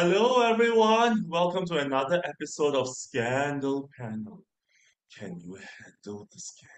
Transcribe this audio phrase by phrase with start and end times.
[0.00, 1.24] Hello, everyone.
[1.26, 4.44] Welcome to another episode of Scandal Panel.
[5.12, 6.76] Can you handle the scandal?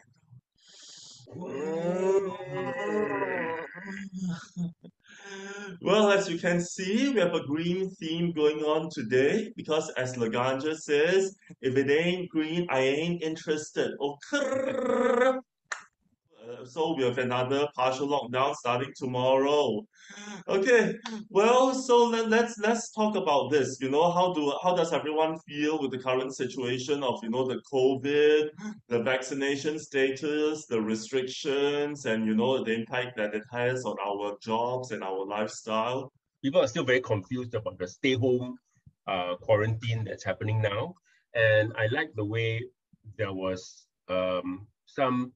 [5.82, 10.14] well, as you can see, we have a green theme going on today because, as
[10.14, 13.98] Laganja says, if it ain't green, I ain't interested.
[14.00, 14.16] Oh,
[16.64, 19.86] so we have another partial lockdown starting tomorrow.
[20.48, 20.96] Okay,
[21.28, 23.78] well, so let, let's let's talk about this.
[23.80, 27.46] You know, how do how does everyone feel with the current situation of you know
[27.46, 28.50] the COVID,
[28.88, 34.36] the vaccination status, the restrictions, and you know the impact that it has on our
[34.42, 36.12] jobs and our lifestyle?
[36.42, 38.56] People are still very confused about the stay home
[39.06, 40.94] uh, quarantine that's happening now,
[41.34, 42.62] and I like the way
[43.16, 45.32] there was um, some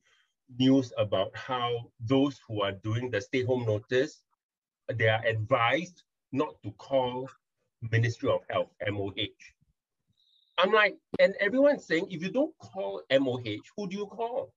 [0.59, 4.23] news about how those who are doing the stay home notice,
[4.93, 7.29] they are advised not to call
[7.91, 9.35] Ministry of Health, MOH.
[10.59, 14.53] I'm like, and everyone's saying, if you don't call MOH, who do you call?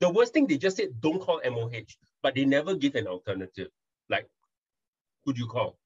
[0.00, 3.68] The worst thing they just said, don't call MOH, but they never give an alternative.
[4.08, 4.28] Like,
[5.24, 5.78] who do you call?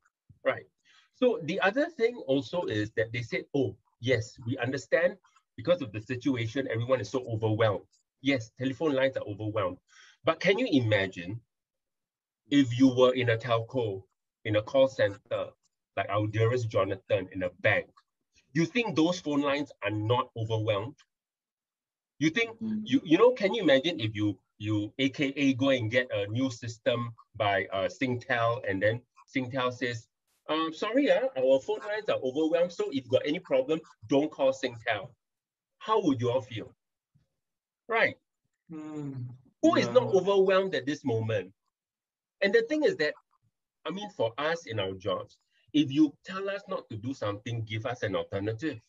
[0.45, 0.67] Right.
[1.15, 5.17] So the other thing also is that they said, oh, yes, we understand
[5.57, 7.84] because of the situation, everyone is so overwhelmed
[8.23, 9.79] yes, telephone lines are overwhelmed.
[10.25, 11.41] But can you imagine
[12.51, 14.03] if you were in a telco,
[14.45, 15.51] in a call center,
[15.97, 17.87] like our dearest Jonathan in a bank,
[18.53, 20.97] you think those phone lines are not overwhelmed?
[22.19, 22.83] You think mm.
[22.85, 23.33] you you know?
[23.33, 27.89] Can you imagine if you you AKA go and get a new system by uh,
[27.89, 29.01] Singtel, and then
[29.33, 30.09] Singtel says,
[30.49, 32.73] um, "Sorry, uh, our phone lines are overwhelmed.
[32.73, 35.11] So if you got any problem, don't call Singtel."
[35.79, 36.75] How would you all feel?
[37.89, 38.17] Right?
[38.72, 39.25] Mm,
[39.62, 41.53] Who is not overwhelmed at this moment?
[42.42, 43.14] And the thing is that,
[43.86, 45.39] I mean, for us in our jobs,
[45.72, 48.81] if you tell us not to do something, give us an alternative.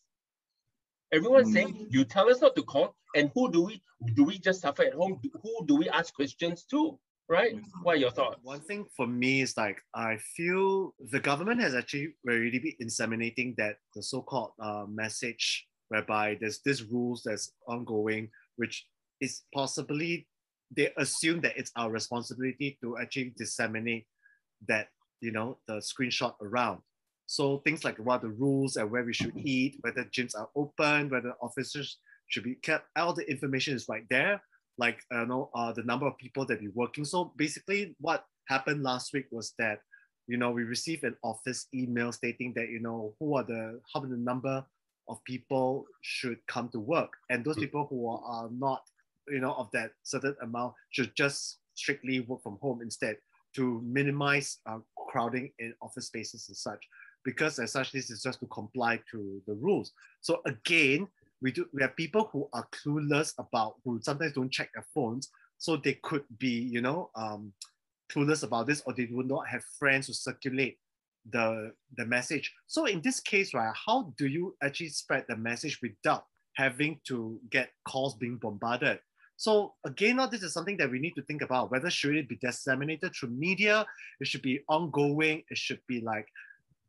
[1.11, 1.53] Everyone's mm.
[1.53, 3.81] saying you tell us not to call, and who do we
[4.13, 5.19] do we just suffer at home?
[5.41, 6.97] Who do we ask questions to?
[7.27, 7.55] Right?
[7.83, 8.37] What are your thoughts?
[8.41, 13.55] One thing for me is like I feel the government has actually already been inseminating
[13.57, 18.85] that the so-called uh, message whereby there's this rules that's ongoing which
[19.21, 20.27] is possibly
[20.75, 24.05] they assume that it's our responsibility to actually disseminate
[24.67, 24.89] that
[25.21, 26.79] you know the screenshot around.
[27.25, 31.09] So things like what the rules and where we should eat whether gyms are open
[31.09, 31.97] whether officers
[32.27, 34.41] should be kept all the information is right there.
[34.77, 37.05] Like you know uh, the number of people that be working.
[37.05, 39.79] So basically what happened last week was that
[40.27, 44.01] you know we received an office email stating that you know who are the how
[44.01, 44.63] many number
[45.09, 47.11] of people should come to work.
[47.29, 47.61] And those hmm.
[47.61, 48.83] people who are, not
[49.31, 53.17] you know of that certain amount should just strictly work from home instead
[53.55, 54.77] to minimize uh,
[55.09, 56.87] crowding in office spaces and such.
[57.25, 59.91] Because as such this is just to comply to the rules.
[60.21, 61.07] So again
[61.41, 65.29] we do we have people who are clueless about who sometimes don't check their phones
[65.57, 67.53] so they could be you know um,
[68.11, 70.77] clueless about this or they would not have friends who circulate
[71.31, 72.53] the the message.
[72.67, 76.25] So in this case right how do you actually spread the message without
[76.55, 78.99] having to get calls being bombarded
[79.39, 82.27] so again now this is something that we need to think about whether should it
[82.27, 83.85] be disseminated through media
[84.19, 86.27] it should be ongoing it should be like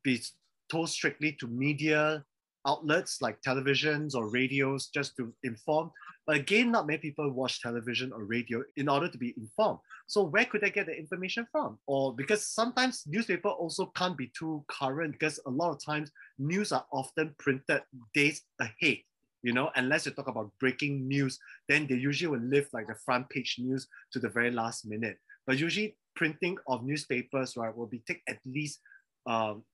[0.03, 0.21] be
[0.69, 2.25] told strictly to media
[2.67, 5.91] outlets like televisions or radios just to inform.
[6.27, 9.79] But again, not many people watch television or radio in order to be informed.
[10.07, 11.79] So where could they get the information from?
[11.87, 16.73] Or because sometimes newspaper also can't be too current because a lot of times news
[16.73, 17.83] are often printed
[18.15, 18.99] days ahead.
[19.43, 22.95] You know, unless you talk about breaking news, then they usually will live like the
[22.95, 25.19] front page news to the very last minute.
[25.47, 28.81] But usually printing of newspapers, right, will be take at least
[29.27, 29.65] um,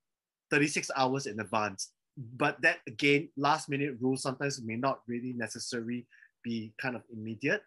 [0.50, 6.06] 36 hours in advance but that again, last minute rules sometimes may not really necessarily
[6.43, 7.62] be kind of immediate.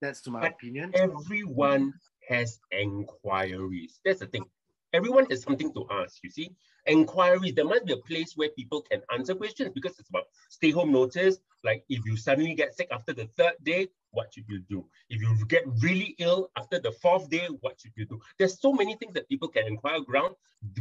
[0.00, 0.92] That's to my but opinion.
[0.94, 1.94] Everyone
[2.28, 4.00] has inquiries.
[4.04, 4.44] That's the thing.
[4.92, 6.50] Everyone has something to ask, you see.
[6.86, 10.70] Inquiries, there must be a place where people can answer questions because it's about stay
[10.70, 11.38] home notice.
[11.64, 14.84] Like if you suddenly get sick after the third day, what should you do?
[15.08, 18.20] If you get really ill after the fourth day, what should you do?
[18.38, 20.34] There's so many things that people can inquire around,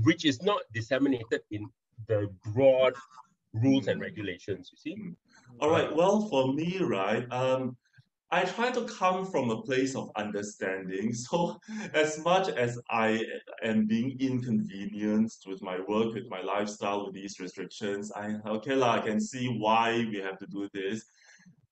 [0.04, 1.69] which is not disseminated in
[2.07, 2.96] the broad
[3.54, 5.13] rules and regulations, you see?
[5.60, 5.94] All right.
[5.94, 7.78] Well, for me, right, um,
[8.31, 11.14] I try to come from a place of understanding.
[11.30, 11.60] So,
[11.94, 13.26] as much as I
[13.64, 18.98] am being inconvenienced with my work, with my lifestyle, with these restrictions, I okay lah,
[18.98, 21.06] I can see why we have to do this.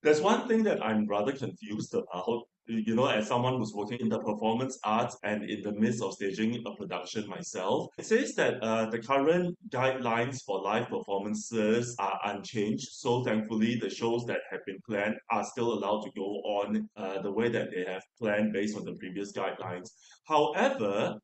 [0.02, 4.08] There's one thing that I'm rather confused about you know, as someone who's working in
[4.08, 8.62] the performance arts and in the midst of staging a production myself, it says that
[8.62, 12.88] uh, the current guidelines for live performances are unchanged.
[12.92, 17.22] So thankfully, the shows that have been planned are still allowed to go on uh,
[17.22, 19.88] the way that they have planned based on the previous guidelines.
[20.26, 21.18] However,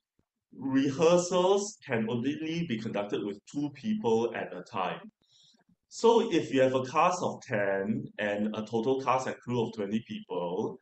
[0.56, 5.00] rehearsals can only be conducted with two people at a time.
[5.88, 9.74] So if you have a cast of 10 and a total cast and crew of
[9.74, 10.78] 20 people,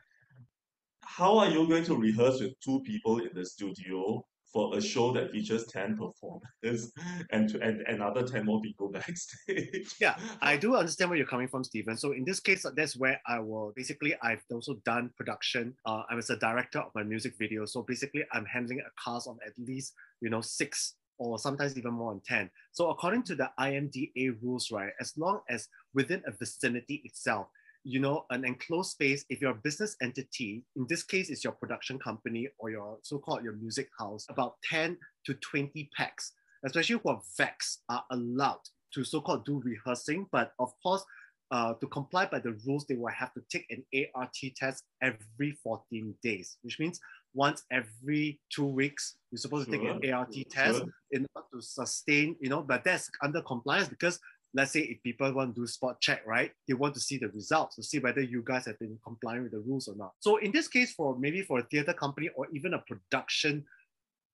[1.04, 5.12] how are you going to rehearse with two people in the studio for a show
[5.12, 6.93] that features 10 performers
[7.31, 9.94] and, to, and another 10 more people backstage?
[10.00, 11.96] Yeah, I do understand where you're coming from, Stephen.
[11.96, 15.75] So in this case, that's where I will basically I've also done production.
[15.87, 17.64] Uh, I was a director of my music video.
[17.66, 21.93] So basically I'm handling a cast of at least, you know, six or sometimes even
[21.93, 22.50] more than 10.
[22.72, 27.46] So according to the IMDA rules, right, as long as within a vicinity itself,
[27.84, 31.52] you know, an enclosed space, if you're a business entity, in this case, it's your
[31.52, 34.96] production company or your so-called your music house, about 10
[35.26, 36.32] to 20 packs,
[36.64, 38.61] especially for VEX, are allowed
[38.94, 40.26] to so-called do rehearsing.
[40.31, 41.05] But of course,
[41.50, 43.84] uh, to comply by the rules, they will have to take an
[44.14, 46.99] ART test every 14 days, which means
[47.34, 49.79] once every two weeks, you're supposed sure.
[49.79, 50.87] to take an ART test sure.
[51.11, 54.19] in order to sustain, you know, but that's under compliance because
[54.54, 56.50] let's say if people want to do spot check, right?
[56.69, 59.52] They want to see the results to see whether you guys have been complying with
[59.52, 60.12] the rules or not.
[60.20, 63.64] So in this case, for maybe for a theater company or even a production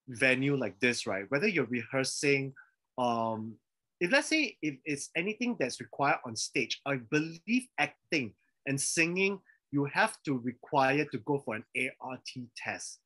[0.09, 1.25] venue like this, right?
[1.29, 2.53] Whether you're rehearsing,
[2.97, 3.55] um,
[4.01, 8.33] if let's say if it's anything that's required on stage, I believe acting
[8.67, 9.41] and singing,
[9.71, 11.65] you have to require to go for an
[12.01, 13.01] ART test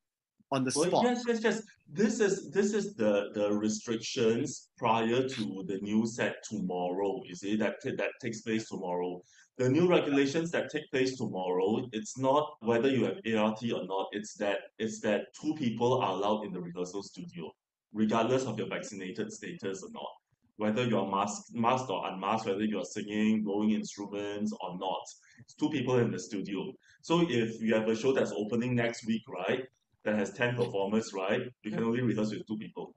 [0.53, 1.03] on the well, spot.
[1.03, 1.61] Yes, yes, yes.
[1.91, 7.21] This is this is the the restrictions prior to the new set tomorrow.
[7.25, 9.21] You see that that takes place tomorrow.
[9.57, 14.07] The new regulations that take place tomorrow, it's not whether you have ART or not.
[14.11, 17.51] It's that it's that two people are allowed in the rehearsal studio,
[17.91, 20.13] regardless of your vaccinated status or not.
[20.57, 25.03] Whether you're masked, masked or unmasked, whether you're singing, blowing instruments or not,
[25.39, 26.71] it's two people in the studio.
[27.01, 29.63] So if you have a show that's opening next week, right,
[30.03, 32.95] that has 10 performers, right, you can only rehearse with two people.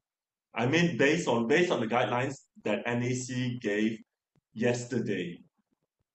[0.55, 3.99] I mean, based on based on the guidelines that NAC gave
[4.55, 5.38] yesterday.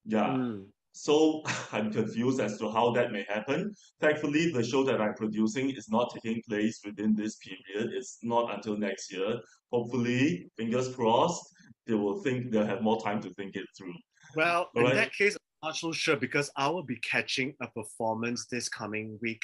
[0.03, 0.29] Yeah.
[0.29, 0.65] Mm.
[0.93, 3.73] So I'm confused as to how that may happen.
[4.01, 7.93] Thankfully, the show that I'm producing is not taking place within this period.
[7.93, 9.39] It's not until next year.
[9.71, 11.43] Hopefully, fingers crossed,
[11.87, 13.93] they will think they'll have more time to think it through.
[14.35, 14.95] Well, All in right?
[14.95, 19.17] that case, I'm not so sure because I will be catching a performance this coming
[19.21, 19.41] week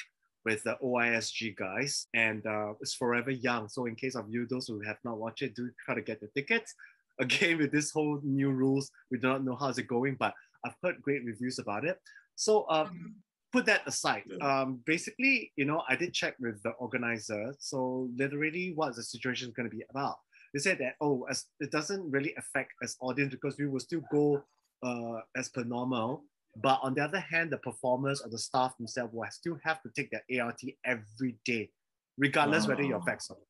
[0.48, 3.68] with the OISG guys, and uh, it's Forever Young.
[3.68, 6.20] So in case of you, those who have not watched it, do try to get
[6.20, 6.74] the tickets.
[7.20, 10.32] Again, with this whole new rules, we do not know how's it going, but
[10.64, 11.98] I've heard great reviews about it.
[12.36, 13.16] So um,
[13.52, 14.22] put that aside.
[14.40, 17.54] Um, basically, you know, I did check with the organizer.
[17.58, 20.16] So literally, what the situation is going to be about?
[20.54, 24.04] They said that oh, as it doesn't really affect as audience because we will still
[24.10, 24.42] go
[24.82, 26.24] uh, as per normal
[26.56, 29.90] but on the other hand, the performers or the staff themselves will still have to
[29.94, 31.70] take their ART every day,
[32.16, 33.04] regardless whether you're ah.
[33.04, 33.44] vaccinated.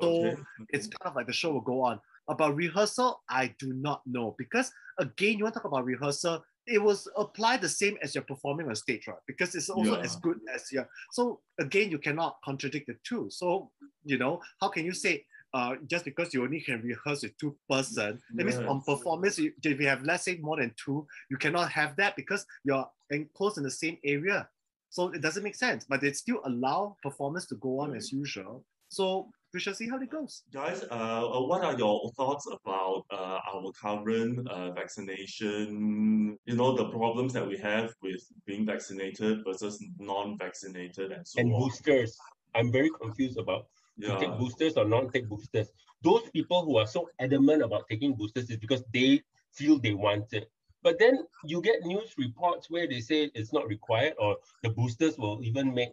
[0.00, 0.30] So okay.
[0.30, 0.64] Mm-hmm.
[0.70, 2.00] it's kind of like the show will go on.
[2.28, 6.82] About rehearsal, I do not know because again, you want to talk about rehearsal, it
[6.82, 9.16] was applied the same as you're performing on stage, right?
[9.26, 10.02] Because it's also yeah.
[10.02, 10.84] as good as you.
[11.12, 13.28] So again, you cannot contradict the two.
[13.30, 13.70] So
[14.04, 15.24] you know, how can you say
[15.58, 18.20] uh, just because you only can rehearse with two person.
[18.34, 18.56] That yes.
[18.56, 22.14] means on performance, if you have let's say more than two, you cannot have that
[22.14, 24.48] because you're enclosed in the same area.
[24.90, 28.64] So it doesn't make sense, but they still allow performance to go on as usual.
[28.88, 30.44] So we shall see how it goes.
[30.52, 36.38] Guys, uh, uh, what are your thoughts about uh, our current uh, vaccination?
[36.46, 41.52] You know, the problems that we have with being vaccinated versus non-vaccinated and so and
[41.52, 41.60] on.
[41.60, 42.16] boosters.
[42.54, 43.66] I'm very confused about
[43.98, 44.14] yeah.
[44.14, 45.68] to take boosters or not take boosters.
[46.02, 50.32] Those people who are so adamant about taking boosters is because they feel they want
[50.32, 50.50] it.
[50.82, 55.18] But then you get news reports where they say it's not required or the boosters
[55.18, 55.90] will even make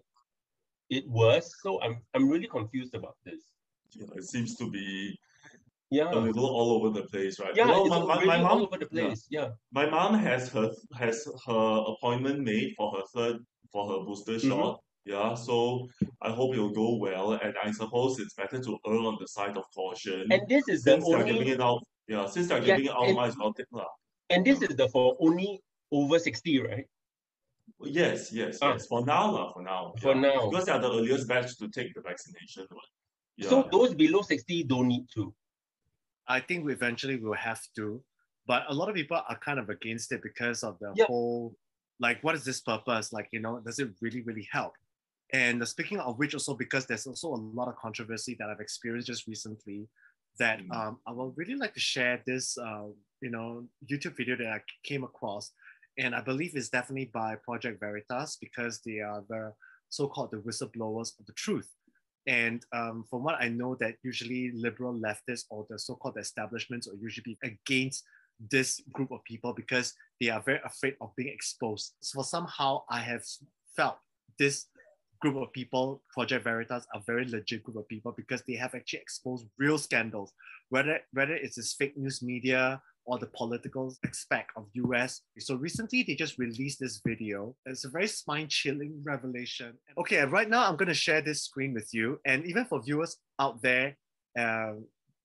[0.89, 1.53] it worse.
[1.62, 3.41] So I'm I'm really confused about this.
[3.91, 5.17] Yeah, it seems to be
[5.89, 7.55] yeah a little all over the place, right?
[7.55, 9.27] Yeah, well, my, my, really my mom, all over the place.
[9.29, 9.41] Yeah.
[9.41, 9.50] yeah.
[9.71, 14.50] My mom has her has her appointment made for her third for her booster mm-hmm.
[14.50, 14.81] shot.
[15.05, 15.88] Yeah, so
[16.21, 19.55] I hope it'll go well, and I suppose it's better to err on the side
[19.55, 20.25] of caution.
[20.31, 21.83] And this is since the they're only giving it out.
[22.07, 23.85] Yeah, since they're giving it out, and, might as well take lah.
[24.31, 26.85] And this is the for only over sixty, right?
[27.81, 28.74] Yes, yes, ah.
[28.74, 28.88] yes.
[28.88, 29.93] For now, lah, for now.
[30.01, 30.21] For yeah.
[30.21, 32.65] now, because they are the earliest batch to take the vaccination.
[33.38, 33.50] Yeah.
[33.50, 35.33] So those below sixty don't need to.
[36.27, 38.01] I think eventually we eventually will have to,
[38.47, 41.55] but a lot of people are kind of against it because of the whole
[42.00, 43.13] like what is this purpose?
[43.13, 44.74] Like, you know, does it really, really help?
[45.34, 49.08] And speaking of which, also because there's also a lot of controversy that I've experienced
[49.08, 49.88] just recently,
[50.38, 50.75] that Mm.
[50.75, 52.88] um, I would really like to share this, uh,
[53.22, 55.51] you know, YouTube video that I came across,
[55.98, 59.53] and I believe it's definitely by Project Veritas because they are the
[59.89, 61.70] so-called the whistleblowers of the truth.
[62.27, 66.96] And um, from what I know, that usually liberal leftists or the so-called establishments are
[66.96, 68.03] usually against
[68.51, 71.94] this group of people because they are very afraid of being exposed.
[72.01, 73.24] So somehow I have
[73.77, 74.00] felt
[74.38, 74.65] this
[75.19, 79.00] group of people, Project Veritas, are very legit group of people because they have actually
[79.00, 80.34] exposed real scandals,
[80.69, 85.22] whether whether it's this fake news media or the political aspect of US.
[85.39, 87.55] So recently they just released this video.
[87.65, 89.77] It's a very spine-chilling revelation.
[89.98, 93.17] Okay, right now I'm going to share this screen with you, and even for viewers
[93.39, 93.98] out there,
[94.38, 94.74] uh,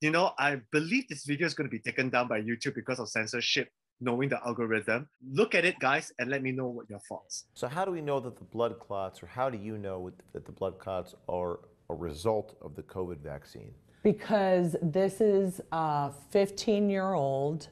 [0.00, 2.98] you know, I believe this video is going to be taken down by YouTube because
[3.00, 3.68] of censorship
[4.00, 5.08] knowing the algorithm.
[5.32, 7.44] Look at it, guys, and let me know what your thoughts.
[7.54, 10.46] So how do we know that the blood clots, or how do you know that
[10.46, 13.72] the blood clots are a result of the COVID vaccine?
[14.02, 17.68] Because this is a 15 year old,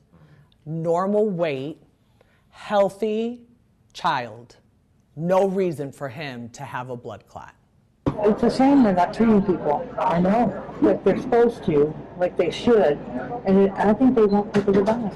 [0.66, 1.82] normal weight,
[2.50, 3.42] healthy
[3.92, 4.56] child.
[5.16, 7.54] No reason for him to have a blood clot.
[8.20, 9.88] It's a shame they're not treating people.
[9.98, 12.98] I know, like they're supposed to, like they should,
[13.46, 15.12] and I think they want people to die.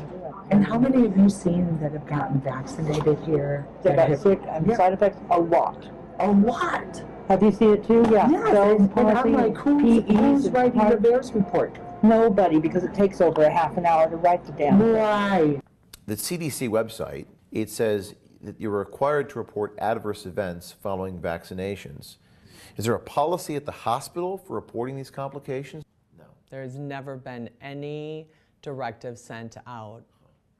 [0.52, 3.66] And how many have you seen that have gotten vaccinated here?
[3.82, 4.76] They got have- sick and Yeah.
[4.76, 5.88] side effects a lot.
[6.20, 7.02] A lot.
[7.28, 8.04] Have you seen it too?
[8.10, 8.28] Yeah.
[8.28, 11.78] Yes, Cells and, and I'm like, who's, who's and writing the heart- VAERS report?
[12.02, 14.78] Nobody, because it takes over a half an hour to write the damn.
[14.78, 14.92] thing.
[14.92, 15.60] Right.
[16.06, 22.16] The CDC website, it says that you're required to report adverse events following vaccinations.
[22.76, 25.82] Is there a policy at the hospital for reporting these complications?
[26.18, 26.24] No.
[26.50, 28.28] There's never been any
[28.60, 30.02] directive sent out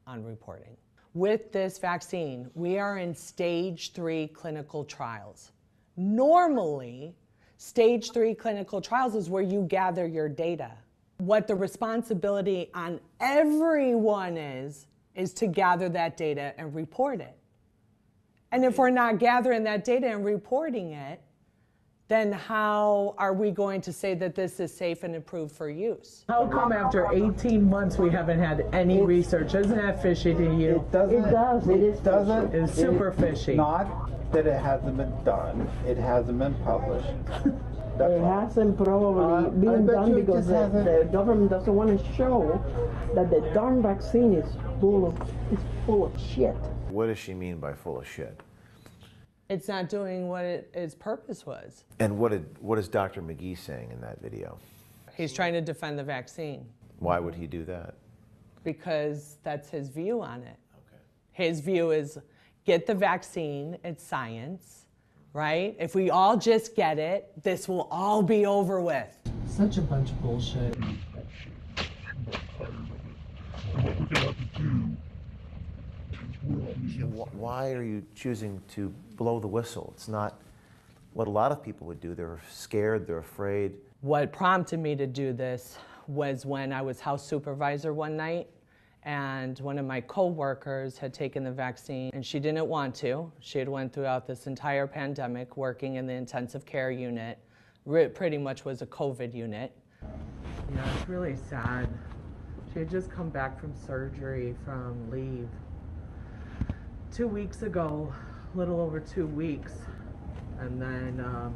[0.07, 0.75] on reporting.
[1.13, 5.51] With this vaccine, we are in stage three clinical trials.
[5.95, 7.15] Normally,
[7.57, 10.71] stage three clinical trials is where you gather your data.
[11.17, 17.37] What the responsibility on everyone is, is to gather that data and report it.
[18.51, 21.21] And if we're not gathering that data and reporting it,
[22.09, 26.25] then how are we going to say that this is safe and approved for use?
[26.27, 29.55] How come after 18 months we haven't had any research?
[29.55, 30.75] Isn't that fishy to you?
[30.75, 31.25] It doesn't.
[31.25, 32.53] It does, it is doesn't.
[32.53, 33.55] It's super fishy.
[33.55, 35.69] Not that it hasn't been done.
[35.87, 37.07] It hasn't been published.
[37.97, 38.41] That's It all.
[38.41, 41.51] hasn't Uh, probably I been bet done you it because just the, hasn't- the government
[41.51, 42.59] doesn't want to show
[43.15, 45.15] that the darn vaccine is full of
[45.51, 46.55] is full of shit.
[46.89, 48.39] What does she mean by full of shit?
[49.53, 51.83] It's not doing what it, its purpose was.
[51.99, 53.21] And what did what is Dr.
[53.21, 54.57] McGee saying in that video?
[55.15, 56.65] He's trying to defend the vaccine
[56.97, 57.93] Why would he do that?
[58.63, 60.55] because that's his view on it.
[60.73, 61.01] Okay.
[61.33, 62.17] His view is
[62.65, 64.85] get the vaccine, it's science,
[65.33, 65.75] right?
[65.77, 69.15] If we all just get it, this will all be over with.
[69.45, 70.75] Such a bunch of bullshit.
[76.47, 79.93] Wh- Why are you choosing to blow the whistle?
[79.95, 80.39] It's not
[81.13, 82.13] what a lot of people would do.
[82.15, 83.73] They're scared, they're afraid.
[84.01, 88.47] What prompted me to do this was when I was house supervisor one night
[89.03, 93.31] and one of my coworkers had taken the vaccine and she didn't want to.
[93.39, 97.37] She had went throughout this entire pandemic working in the intensive care unit.
[97.85, 99.71] Re- Pretty much was a COVID unit.
[100.73, 101.87] Yeah, it's really sad.
[102.73, 105.47] She had just come back from surgery from leave
[107.13, 108.13] two weeks ago,
[108.53, 109.73] a little over two weeks,
[110.59, 111.53] and then um,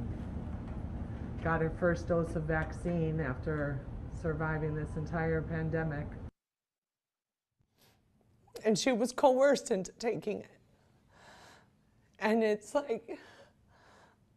[1.44, 3.80] got her first dose of vaccine after
[4.22, 6.08] surviving this entire pandemic.
[8.68, 10.52] and she was coerced into taking it.
[12.20, 13.18] And it's like,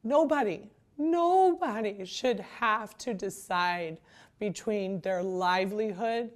[0.05, 3.99] nobody, nobody should have to decide
[4.39, 6.31] between their livelihood,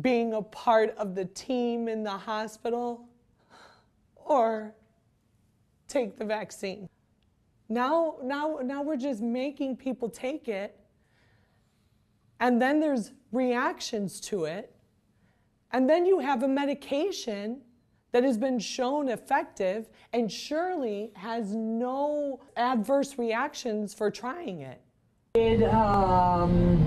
[0.00, 3.08] being a part of the team in the hospital,
[4.30, 4.72] or
[5.88, 6.88] take the vaccine.
[7.68, 10.78] Now, now, now we're just making people take it,
[12.38, 14.72] and then there's reactions to it.
[15.72, 17.60] And then you have a medication
[18.12, 24.80] that has been shown effective and surely has no adverse reactions for trying it.
[25.34, 26.78] Did um,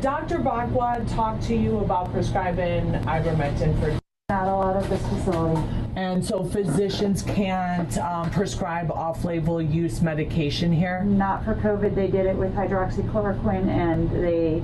[0.00, 0.38] Dr.
[0.38, 4.03] Bakwa talk to you about prescribing ivermectin for?
[4.42, 5.62] Lot of this facility.
[5.96, 11.04] And so physicians can't um, prescribe off-label use medication here.
[11.04, 11.94] Not for COVID.
[11.94, 14.62] They did it with hydroxychloroquine, and they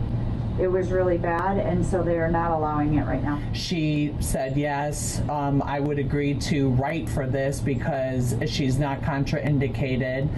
[0.60, 3.40] it was really bad, and so they are not allowing it right now.
[3.54, 10.28] She said, yes, um, I would agree to write for this because she's not contraindicated.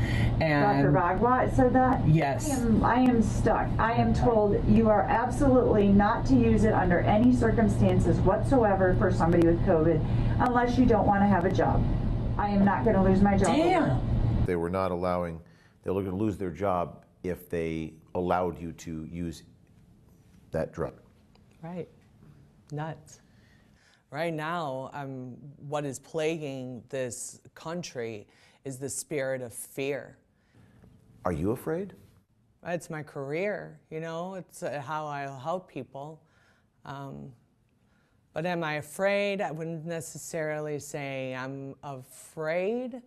[0.41, 0.93] And Dr.
[0.93, 2.07] Bagua said that?
[2.07, 2.51] Yes.
[2.51, 3.69] I am, I am stuck.
[3.79, 9.13] I am told you are absolutely not to use it under any circumstances whatsoever for
[9.13, 10.05] somebody with COVID
[10.39, 11.85] unless you don't want to have a job.
[12.39, 13.49] I am not going to lose my job.
[13.49, 14.01] over.
[14.47, 15.41] They were not allowing,
[15.83, 19.43] they were going to lose their job if they allowed you to use
[20.53, 20.95] that drug.
[21.63, 21.89] Right.
[22.71, 23.21] Nuts.
[24.11, 25.37] Right now, um,
[25.69, 28.27] what is plaguing this country
[28.65, 30.19] is the spirit of fear.
[31.25, 31.95] Are you afraid?
[32.67, 36.23] It's my career, you know, it's uh, how I help people.
[36.85, 37.33] Um,
[38.35, 39.41] but am I afraid?
[39.41, 43.03] I wouldn't necessarily say I'm afraid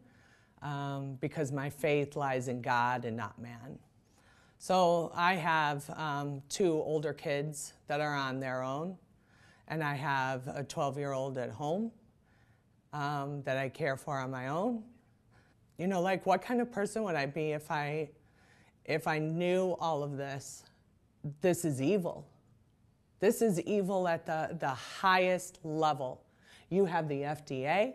[0.61, 3.79] um, because my faith lies in God and not man.
[4.67, 8.97] So I have um, two older kids that are on their own,
[9.67, 11.91] and I have a 12 year old at home
[12.91, 14.81] um, that I care for on my own.
[15.77, 18.09] You know, like what kind of person would I be if I
[18.85, 20.63] if I knew all of this?
[21.41, 22.27] This is evil.
[23.19, 26.23] This is evil at the, the highest level.
[26.71, 27.93] You have the FDA,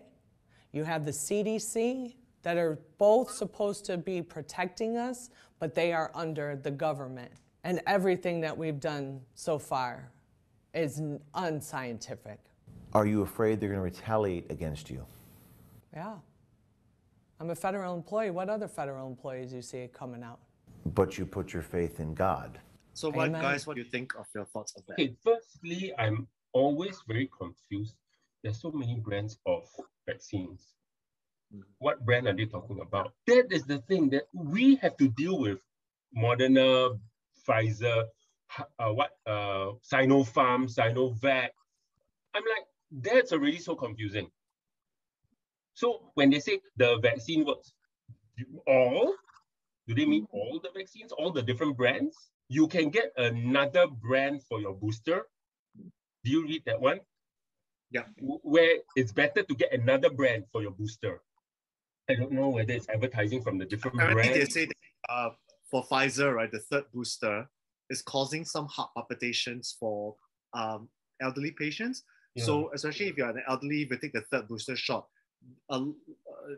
[0.71, 6.11] you have the CDC that are both supposed to be protecting us, but they are
[6.14, 7.31] under the government.
[7.62, 10.11] And everything that we've done so far
[10.75, 11.00] is
[11.35, 12.40] unscientific.
[12.95, 15.05] Are you afraid they're going to retaliate against you?
[15.95, 16.14] Yeah.
[17.38, 18.31] I'm a federal employee.
[18.31, 20.40] What other federal employees do you see coming out?
[20.87, 22.59] But you put your faith in God.
[22.95, 23.43] So, what, Amen.
[23.43, 24.95] guys, what do you think of your thoughts of that?
[24.95, 27.95] Okay, firstly, I'm always very confused.
[28.43, 29.69] There's so many brands of
[30.07, 30.75] vaccines.
[31.78, 33.12] What brand are they talking about?
[33.26, 35.59] That is the thing that we have to deal with.
[36.16, 36.99] Moderna,
[37.47, 38.04] Pfizer,
[38.49, 41.50] ha- uh, what uh, Sinopharm, Sinovac.
[42.35, 44.28] I'm like, that's already so confusing.
[45.75, 47.73] So when they say the vaccine works,
[48.66, 49.14] all,
[49.88, 52.17] do they mean all the vaccines, all the different brands?
[52.49, 55.23] You can get another brand for your booster.
[56.25, 57.00] Do you read that one?
[57.91, 58.04] Yeah.
[58.21, 61.21] Where it's better to get another brand for your booster.
[62.10, 64.76] I don't know whether it's advertising from the different Apparently, they say that,
[65.08, 65.30] uh,
[65.70, 67.49] for Pfizer, right, the third booster
[67.88, 70.16] is causing some heart palpitations for
[70.52, 70.88] um,
[71.20, 72.02] elderly patients.
[72.38, 75.06] So, especially if you're an elderly, if you take the third booster shot,
[75.68, 75.84] uh,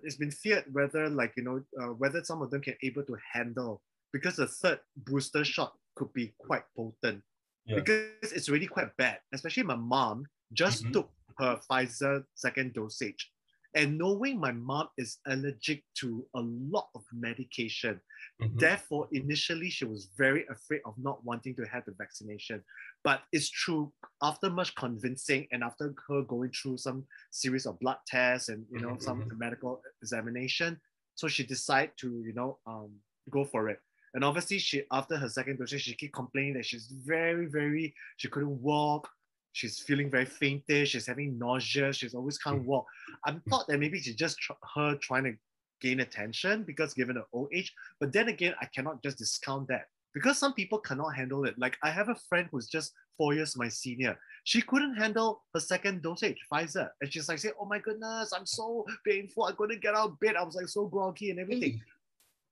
[0.04, 3.16] it's been feared whether, like you know, uh, whether some of them can able to
[3.32, 7.22] handle because the third booster shot could be quite potent
[7.64, 7.76] Yeah.
[7.76, 9.18] because it's really quite bad.
[9.32, 10.92] Especially my mom just Mhm.
[10.92, 13.31] took her Pfizer second dosage.
[13.74, 18.00] And knowing my mom is allergic to a lot of medication,
[18.38, 18.58] Mhm.
[18.58, 22.64] therefore, initially she was very afraid of not wanting to have the vaccination.
[23.02, 27.98] But it's true, after much convincing and after her going through some series of blood
[28.06, 30.80] tests and you know Mhm, some medical examination,
[31.14, 33.80] so she decided to you know um, go for it.
[34.14, 38.28] And obviously, she after her second dosage, she keep complaining that she's very, very she
[38.28, 39.08] couldn't walk.
[39.52, 40.88] She's feeling very faintish.
[40.88, 41.92] She's having nausea.
[41.92, 42.66] She's always can't hmm.
[42.66, 42.86] walk.
[43.24, 45.34] I thought that maybe she's just tr- her trying to
[45.80, 47.72] gain attention because given her old age.
[48.00, 51.58] But then again, I cannot just discount that because some people cannot handle it.
[51.58, 54.18] Like I have a friend who's just four years my senior.
[54.44, 56.88] She couldn't handle her second dosage, Pfizer.
[57.00, 59.44] And she's like, saying, Oh my goodness, I'm so painful.
[59.44, 60.36] I couldn't get out of bed.
[60.36, 61.80] I was like so groggy and everything.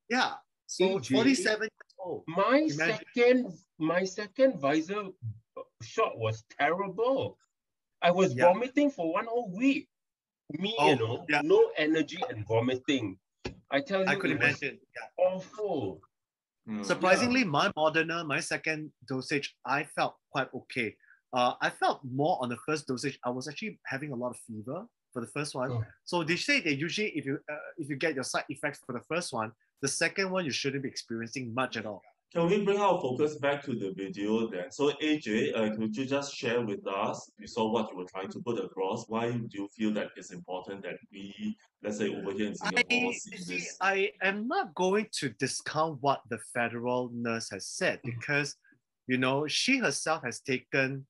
[0.08, 0.32] Yeah.
[0.66, 2.24] So AJ, 47 years old.
[2.28, 2.98] My Imagine.
[3.14, 5.12] second, my second Pfizer
[5.82, 7.38] shot was terrible.
[8.02, 8.44] I was Yeah.
[8.52, 9.88] vomiting for one whole week.
[10.58, 11.42] Me, Oh, you know, yeah.
[11.42, 13.18] no energy and vomiting.
[13.70, 14.80] I tell you, I could it was imagine.
[14.96, 15.24] Yeah.
[15.24, 16.00] awful.
[16.68, 16.84] Mm.
[16.84, 20.96] Surprisingly, my Moderna, my second dosage, I felt quite okay.
[21.32, 23.18] Uh, I felt more on the first dosage.
[23.24, 25.70] I was actually having a lot of fever for the first one.
[25.70, 25.84] Oh.
[26.04, 28.92] So they say that usually if you uh, if you get your side effects for
[28.92, 32.02] the first one, the second one you shouldn't be experiencing much at all.
[32.32, 34.70] Can we bring our focus back to the video then?
[34.70, 38.28] So AJ, uh, could you just share with us, you saw what you were trying
[38.30, 39.08] to put across.
[39.08, 42.84] Why do you feel that it's important that we, let's say over here in Singapore,
[42.88, 43.76] I, see see, this?
[43.80, 48.54] I am not going to discount what the federal nurse has said because,
[49.08, 51.04] you know, she herself has taken,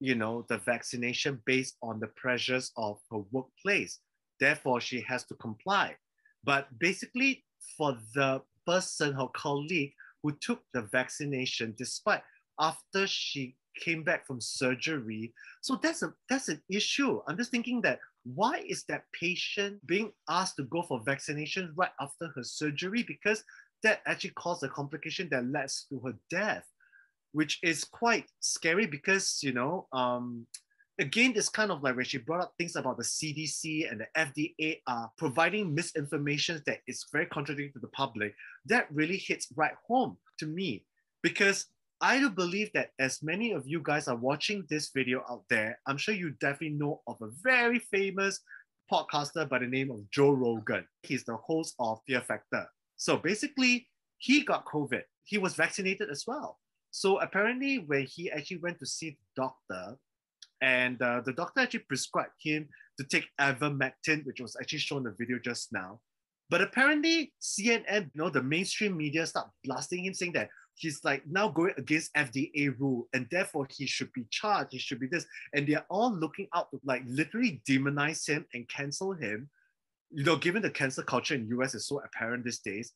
[0.00, 4.00] you know, the vaccination based on the pressures of her workplace.
[4.40, 5.94] Therefore, she has to comply.
[6.42, 7.44] But basically,
[7.78, 9.92] for the person, her colleague
[10.26, 12.22] who took the vaccination, despite
[12.58, 17.20] after she came back from surgery, so that's a that's an issue.
[17.28, 21.94] I'm just thinking that why is that patient being asked to go for vaccination right
[22.00, 23.04] after her surgery?
[23.04, 23.44] Because
[23.82, 26.66] that actually caused a complication that leads to her death.
[27.32, 30.46] which is quite scary because you know, um,
[30.98, 34.06] again, it's kind of like when she brought up things about the CDC and the
[34.16, 38.34] FDA are providing misinformation that is very contradictory to the public.
[38.64, 40.84] That really hits right home to me
[41.22, 41.66] because
[42.00, 45.78] I do believe that as many of you guys are watching this video out there,
[45.86, 48.40] I'm sure you definitely know of a very famous
[48.92, 50.86] podcaster by the name of Joe Rogan.
[51.02, 52.66] He's the host of Fear Factor.
[52.96, 55.02] So basically, he got COVID.
[55.24, 56.58] He was vaccinated as well.
[56.90, 59.98] So apparently, when he actually went to see the doctor,
[60.60, 65.04] and uh, the doctor actually prescribed him to take ivermectin, which was actually shown in
[65.04, 66.00] the video just now.
[66.48, 71.26] But apparently, CNN, you know, the mainstream media start blasting him, saying that he's like
[71.26, 74.72] now going against FDA rule, and therefore he should be charged.
[74.72, 78.68] He should be this, and they're all looking out to like literally demonize him and
[78.68, 79.48] cancel him.
[80.10, 82.92] You know, given the cancel culture in US is so apparent these days,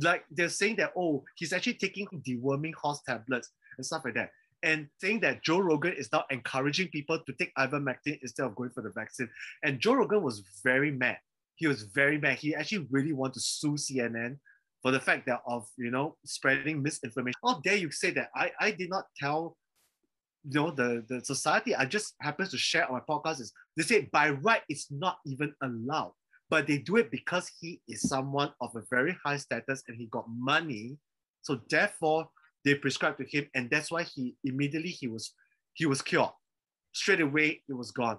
[0.00, 4.30] like they're saying that oh, he's actually taking deworming horse tablets and stuff like that
[4.64, 8.70] and saying that Joe Rogan is now encouraging people to take ivermectin instead of going
[8.70, 9.28] for the vaccine.
[9.62, 11.18] And Joe Rogan was very mad.
[11.56, 12.38] He was very mad.
[12.38, 14.38] He actually really wanted to sue CNN
[14.82, 17.38] for the fact that of you know spreading misinformation.
[17.44, 18.30] How dare you say that?
[18.34, 19.56] I, I did not tell
[20.44, 21.76] you know the, the society.
[21.76, 25.18] I just happens to share on my podcast is they say by right it's not
[25.26, 26.12] even allowed.
[26.50, 30.06] But they do it because he is someone of a very high status and he
[30.06, 30.98] got money.
[31.42, 32.28] So therefore,
[32.64, 35.32] they prescribed to him, and that's why he immediately he was
[35.74, 36.30] he was cured.
[36.92, 38.18] Straight away, it was gone.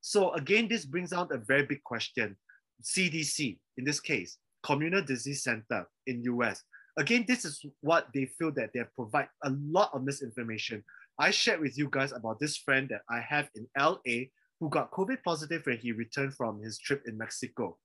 [0.00, 2.36] So again, this brings out a very big question.
[2.82, 6.62] CDC, in this case, Communal Disease Center in US.
[6.96, 10.82] Again, this is what they feel that they provide a lot of misinformation.
[11.18, 14.26] I shared with you guys about this friend that I have in LA
[14.60, 17.76] who got COVID positive when he returned from his trip in Mexico.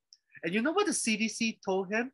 [0.44, 2.12] And you know what the CDC told him?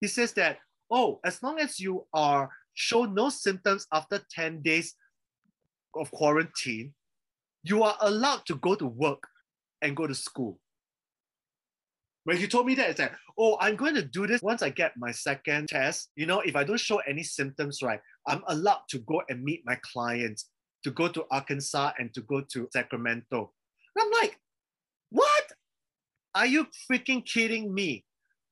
[0.00, 0.58] He says that,
[0.90, 4.94] oh, as long as you are show no symptoms after 10 days
[5.94, 6.94] of quarantine,
[7.62, 9.22] you are allowed to go to work
[9.82, 10.58] and go to school.
[12.24, 14.70] When he told me that, it's like, oh, I'm going to do this once I
[14.70, 16.10] get my second test.
[16.16, 19.62] You know, if I don't show any symptoms, right, I'm allowed to go and meet
[19.64, 20.48] my clients,
[20.84, 23.52] to go to Arkansas and to go to Sacramento.
[23.96, 24.38] And I'm like,
[25.10, 25.44] what?
[26.34, 28.04] Are you freaking kidding me?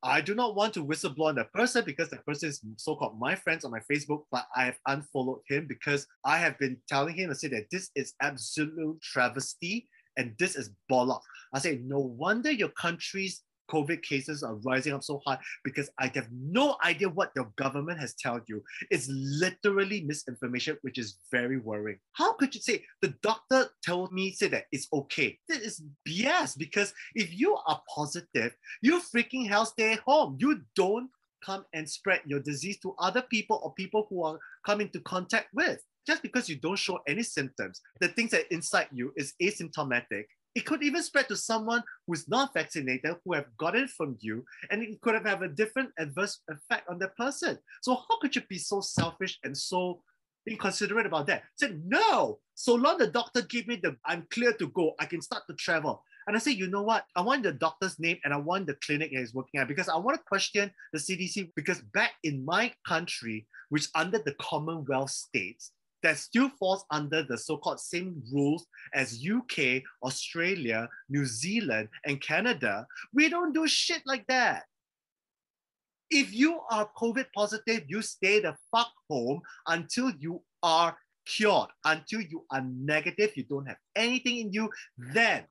[0.03, 3.35] I do not want to whistleblow on that person because that person is so-called my
[3.35, 7.31] friends on my Facebook, but I have unfollowed him because I have been telling him
[7.31, 11.21] and say that this is absolute travesty and this is bollock.
[11.53, 16.11] I say, no wonder your country's COVID cases are rising up so high because I
[16.15, 18.63] have no idea what your government has told you.
[18.91, 21.99] It's literally misinformation, which is very worrying.
[22.13, 25.39] How could you say the doctor told me say that it's okay?
[25.49, 30.37] This is BS because if you are positive, you freaking hell stay home.
[30.39, 31.11] You don't
[31.45, 35.49] come and spread your disease to other people or people who are come into contact
[35.55, 35.81] with.
[36.07, 40.25] Just because you don't show any symptoms, the things that inside you is asymptomatic,
[40.59, 44.45] it could even spread to someone who's not vaccinated, who have gotten it from you,
[44.73, 47.57] and it could have, have a different adverse effect on that person.
[47.81, 50.03] So how could you be so selfish and so
[50.49, 51.45] inconsiderate about that?
[51.55, 55.23] said, no, so long the doctor gave me the I'm clear to go, I can
[55.23, 56.03] start to travel.
[56.27, 57.05] And I say, you know what?
[57.15, 59.97] I want the doctor's name and I want the clinic he's working at because I
[59.97, 65.71] want to question the CDC because back in my country, which under the Commonwealth states,
[66.03, 72.87] that still falls under the so-called same rules as UK, Australia, New Zealand, and Canada,
[73.13, 74.65] we don't do shit like that.
[76.11, 82.23] If you are COVID positive, you stay the fuck home until you are cured, until
[82.23, 85.45] you are negative, you don't have anything in you, then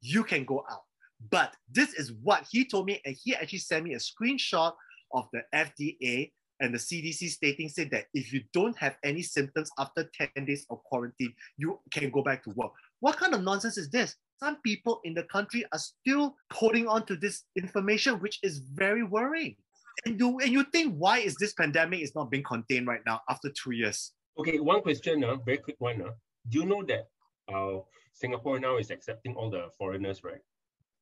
[0.00, 0.82] you can go out.
[1.30, 4.72] But this is what he told me, and he actually sent me a screenshot
[5.12, 9.70] of the FDA and the CDC stating said that if you don't have any symptoms
[9.78, 12.72] after 10 days of quarantine, you can go back to work.
[13.00, 14.16] What kind of nonsense is this?
[14.40, 19.02] Some people in the country are still holding on to this information, which is very
[19.02, 19.56] worrying.
[20.04, 23.20] And you, and you think why is this pandemic is not being contained right now
[23.28, 24.12] after two years?
[24.38, 26.00] Okay, one question, uh, very quick one.
[26.00, 26.10] Uh.
[26.48, 27.08] Do you know that
[27.52, 27.80] uh,
[28.12, 30.40] Singapore now is accepting all the foreigners, right?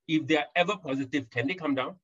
[0.09, 1.97] If they are ever positive, can they come down?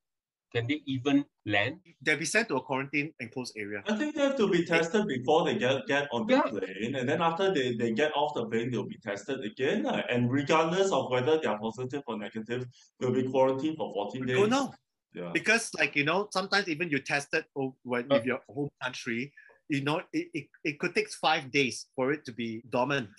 [0.53, 1.79] Can they even land?
[2.01, 3.83] They'll be sent to a quarantine enclosed area.
[3.87, 6.41] I think they have to be tested before they get, get on the yeah.
[6.41, 6.95] plane.
[6.95, 9.85] And then after they, they get off the plane, they'll be tested again.
[9.85, 12.65] Uh, and regardless of whether they are positive or negative,
[12.99, 14.37] they'll be quarantined for 14 days.
[14.37, 14.73] Oh, no.
[15.13, 15.31] Yeah.
[15.33, 17.45] Because, like, you know, sometimes even you tested
[17.83, 19.31] when uh, your home country,
[19.69, 23.09] you know, it, it, it could take five days for it to be dormant.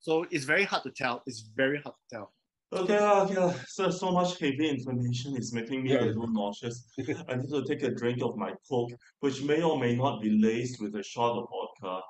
[0.00, 1.22] So it's very hard to tell.
[1.26, 2.33] It's very hard to tell.
[2.74, 3.36] Okay, ah, okay.
[3.38, 3.54] Ah.
[3.68, 6.84] So so much heavy information is making me a little nauseous.
[7.28, 10.30] I need to take a drink of my coke, which may or may not be
[10.30, 12.00] laced with a shot of vodka.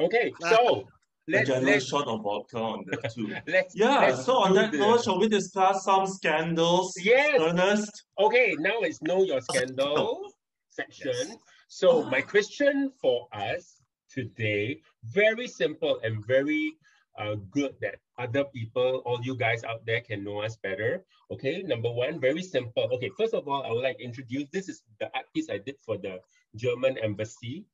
[0.00, 0.50] Okay, ah.
[0.50, 0.84] so A
[1.28, 3.34] let's generous let's shot of vodka on that too.
[3.46, 6.94] let's Yeah, let's so on do that note, shall we discuss some scandals?
[6.98, 7.38] Yes.
[7.38, 8.04] Ernest?
[8.18, 10.32] Okay, now it's know your oh, scandal
[10.70, 11.36] section.
[11.68, 16.76] So my question for us today, very simple and very
[17.18, 21.04] uh, good that other people, all you guys out there can know us better.
[21.30, 22.88] Okay, number one, very simple.
[22.94, 25.58] Okay, first of all, I would like to introduce, this is the art piece I
[25.58, 26.20] did for the
[26.56, 27.64] German embassy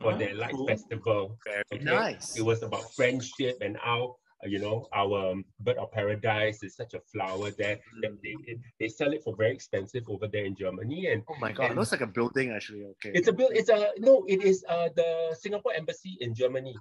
[0.00, 0.66] for Ah, their light cool.
[0.68, 1.38] festival.
[1.72, 1.82] Okay?
[1.82, 2.36] nice.
[2.36, 6.76] It was about friendship and how uh, you know our um, bird of paradise is
[6.76, 8.36] such a flower there that they,
[8.78, 11.76] they sell it for very expensive over there in Germany and Oh my god, it
[11.80, 12.84] looks like a building actually.
[12.92, 13.12] Okay.
[13.16, 16.76] it's a build it's a no it is uh the Singapore embassy in Germany.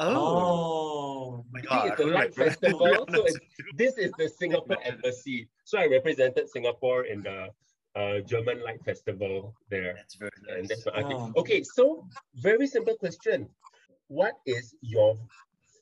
[0.00, 1.42] Oh.
[1.42, 1.44] Oh.
[1.52, 1.88] my See, god.
[1.92, 3.06] it's a I light festival.
[3.10, 3.26] So
[3.76, 5.48] this is the Singapore embassy.
[5.64, 7.48] So I represented Singapore in the
[7.96, 9.94] uh, German Light Festival there.
[9.96, 10.68] That's very And nice.
[10.68, 11.30] that's my art Ah.
[11.36, 13.48] Okay, so very simple question.
[14.08, 15.16] What is your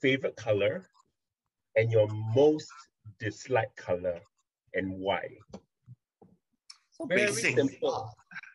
[0.00, 0.88] favorite color
[1.76, 2.72] and your most
[3.20, 4.20] disliked color
[4.74, 5.28] and why?
[6.90, 7.56] So Very basic.
[7.56, 8.10] simple.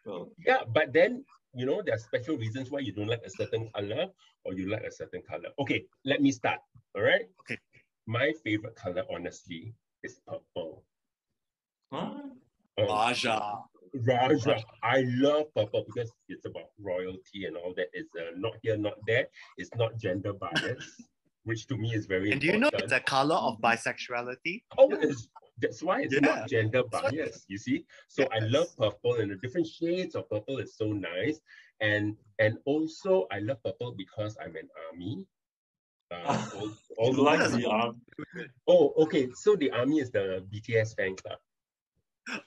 [0.06, 1.23] Well, Yeah, but then
[1.54, 4.08] you know there are special reasons why you don't like a certain color
[4.46, 5.50] or you like a certain color.
[5.60, 6.60] Okay, let me start.
[6.96, 7.26] All right.
[7.42, 7.58] Okay.
[8.06, 10.84] My favorite color, honestly, is purple.
[11.92, 12.12] huh?
[12.78, 13.60] Oh, Raja.
[13.94, 14.58] Raja.
[14.82, 17.88] I love purple because it's about royalty and all that.
[17.94, 19.28] It's uh, not here, not there.
[19.58, 21.02] It's not gender bias,
[21.43, 22.84] which to me is very And do you know important.
[22.84, 24.63] it's a color of bisexuality?
[24.77, 25.27] Oh, it's,
[25.60, 26.19] that's why it's Yeah.
[26.21, 27.45] not gender That's why- bias.
[27.47, 31.39] You see, so I love purple, and the different shades of purple is so nice.
[31.82, 35.25] And and also I love purple because I'm an army.
[36.12, 37.99] Uh, all, all like the arm?
[38.67, 39.29] oh, okay.
[39.34, 41.39] So the army is the BTS fan club.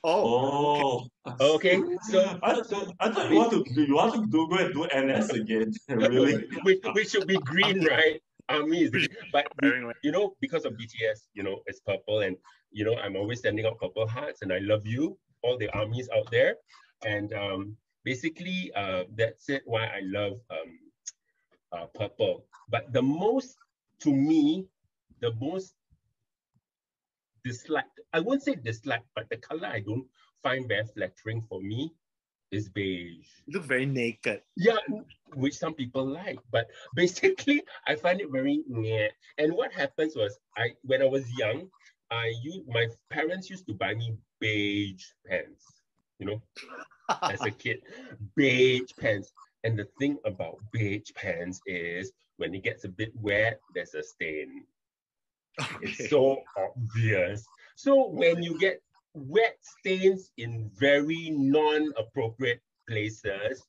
[0.04, 1.54] Oh, Oh.
[1.54, 4.56] Okay, so I, so I thought you want to do you want to do go
[4.56, 5.72] and do NS again.
[5.88, 6.46] really?
[6.64, 8.20] we, we should be green, right?
[8.48, 8.88] Army
[9.32, 12.36] but we- you know, because of BTS, you know, it's purple, and
[12.70, 16.08] you know, I'm always sending out purple hearts, and I love you, all the armies
[16.14, 16.56] out there,
[17.04, 19.62] and um, basically, uh, that's it.
[19.66, 20.78] Why I love um,
[21.72, 22.46] uh, purple.
[22.68, 23.56] But the most,
[24.00, 24.66] to me,
[25.20, 25.74] the most
[27.44, 30.06] disliked, I won't say disliked, but the color I don't
[30.42, 31.92] find very flattering for me
[32.50, 33.26] is beige.
[33.46, 34.42] You look very naked.
[34.56, 34.78] Yeah,
[35.34, 39.08] which some people like, but basically I find it very meh.
[39.38, 41.68] And what happens was I when I was young,
[42.10, 45.64] I used my parents used to buy me beige pants,
[46.18, 46.42] you know,
[47.22, 47.82] as a kid,
[48.36, 49.32] beige pants.
[49.64, 54.02] And the thing about beige pants is when it gets a bit wet, there's a
[54.02, 54.64] stain.
[55.80, 57.44] It's so obvious.
[57.74, 58.80] So when you get
[59.16, 63.66] wet stains in very non-appropriate places,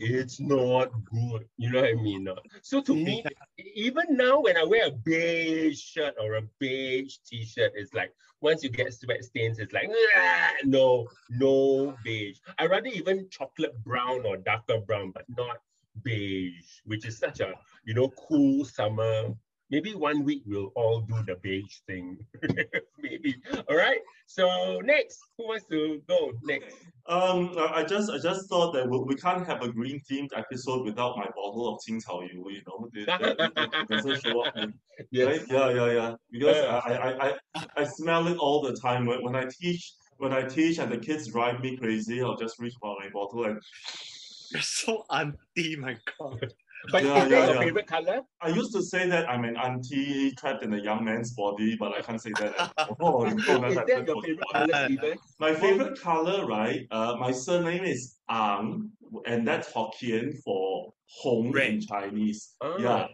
[0.00, 1.46] it's not good.
[1.56, 2.28] You know what I mean?
[2.62, 3.24] So to me,
[3.58, 8.62] even now when I wear a beige shirt or a beige t-shirt, it's like once
[8.64, 12.38] you get sweat stains, it's like "Ah, no, no beige.
[12.58, 15.58] I rather even chocolate brown or darker brown, but not
[16.02, 17.54] beige, which is such a
[17.84, 19.34] you know cool summer.
[19.70, 22.18] Maybe one week we'll all do the beige thing.
[23.02, 23.34] Maybe.
[23.68, 23.98] All right.
[24.26, 26.76] So next, who wants to go next?
[27.08, 30.84] Um, I just I just thought that we, we can't have a green themed episode
[30.84, 32.44] without my bottle of Qing Cao Yu.
[32.50, 34.56] You know, it, it- it- it doesn't show up.
[34.56, 34.74] in-
[35.10, 35.26] Yes.
[35.26, 35.46] Right?
[35.50, 36.14] Yeah, yeah, yeah.
[36.30, 36.80] Because Yeah.
[36.84, 39.04] I, I, I, I smell it all the time.
[39.06, 42.58] When, when I teach, when I teach and the kids drive me crazy, I'll just
[42.58, 43.60] reach for my bottle and
[44.52, 46.52] You're so anti, my god.
[46.92, 47.60] But Yeah, is that yeah, your yeah.
[47.60, 48.20] favorite color?
[48.40, 51.94] I used to say that I'm an auntie trapped in a young man's body, but
[51.94, 52.54] I can't say that
[53.00, 55.18] know, Is that your favorite color, Stephen?
[55.38, 56.86] My favorite color, right?
[56.90, 58.90] Uh, my surname is Ang,
[59.26, 62.54] and that's Hokkien for Hong in Chinese.
[62.60, 62.76] Ah.
[62.78, 63.06] Yeah.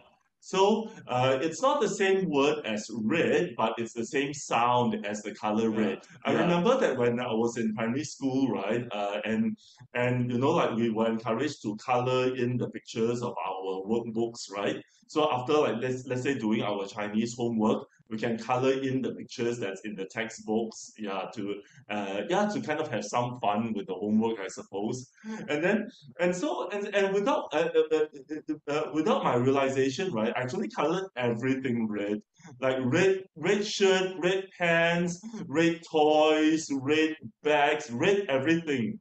[0.45, 5.21] So uh, it's not the same word as red, but it's the same sound as
[5.21, 5.99] the color red.
[6.25, 6.41] I Yeah.
[6.41, 8.83] remember that when I was in primary school, right?
[8.91, 9.55] Uh, and
[9.93, 14.51] and you know, like we were encouraged to color in the pictures of our workbooks,
[14.51, 14.83] right?
[15.07, 19.11] So after like let's let's say doing our Chinese homework, we can color in the
[19.13, 23.73] pictures that's in the textbooks, yeah, to uh, yeah, to kind of have some fun
[23.73, 25.09] with the homework, I suppose.
[25.49, 25.89] And then
[26.19, 30.69] and so and and without uh, uh, uh, uh, without my realization, right, I actually
[30.69, 32.21] colored everything red,
[32.59, 38.99] like red red shirt, red pants, red toys, red bags, red everything.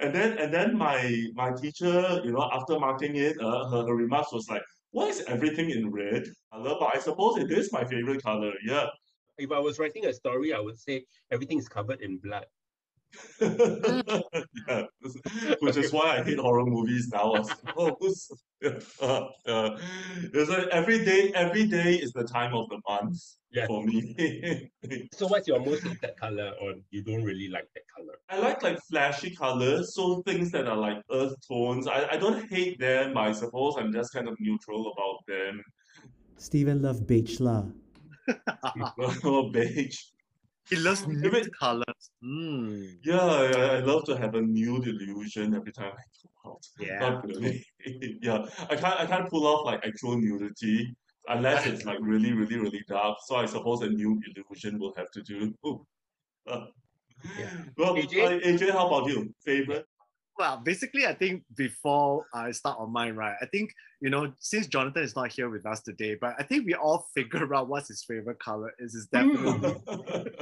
[0.00, 3.94] And then and then my my teacher, you know, after marking it, uh, her, her
[3.94, 4.62] remarks was like,
[4.96, 8.52] "Why is everything in red color?" But I suppose it is my favorite color.
[8.64, 8.86] Yeah.
[9.36, 12.46] If I was writing a story, I would say everything is covered in blood.
[13.40, 14.82] Yeah.
[15.60, 17.34] which is why I hate horror movies now.
[17.34, 18.30] I suppose.
[19.02, 19.78] Uh, uh,
[20.32, 23.20] it's like every day, every day is the time of the month
[23.52, 23.66] Yeah.
[23.66, 24.70] for me.
[25.12, 28.14] So what's your most hated color or you don't really like that color?
[28.30, 31.86] I like like flashy colors, so things that are like earth tones.
[31.86, 35.62] I, I don't hate them, I suppose I'm just kind of neutral about them.
[36.38, 37.64] Stephen loved beige la.
[39.22, 39.98] oh, beige.
[40.68, 42.10] He loves If nude it- colors.
[42.24, 42.98] Mm.
[43.04, 46.62] Yeah, I, I love to have a nude illusion every time I go out.
[46.78, 46.98] Yeah.
[46.98, 47.64] Not really.
[48.22, 50.94] yeah, I can't I can't pull off like actual nudity
[51.28, 53.18] unless it's like really really really dark.
[53.26, 55.54] So I suppose a nude illusion will have to do.
[56.48, 56.66] Uh,
[57.76, 58.14] Well, AJ?
[58.24, 59.34] uh, AJ, how about you?
[59.44, 59.84] Favorite?
[60.38, 63.36] Well, basically, I think before I start on mine, right?
[63.40, 66.66] I think you know, since Jonathan is not here with us today, but I think
[66.66, 68.94] we all figure out what's his favorite color is.
[68.94, 69.80] Is definitely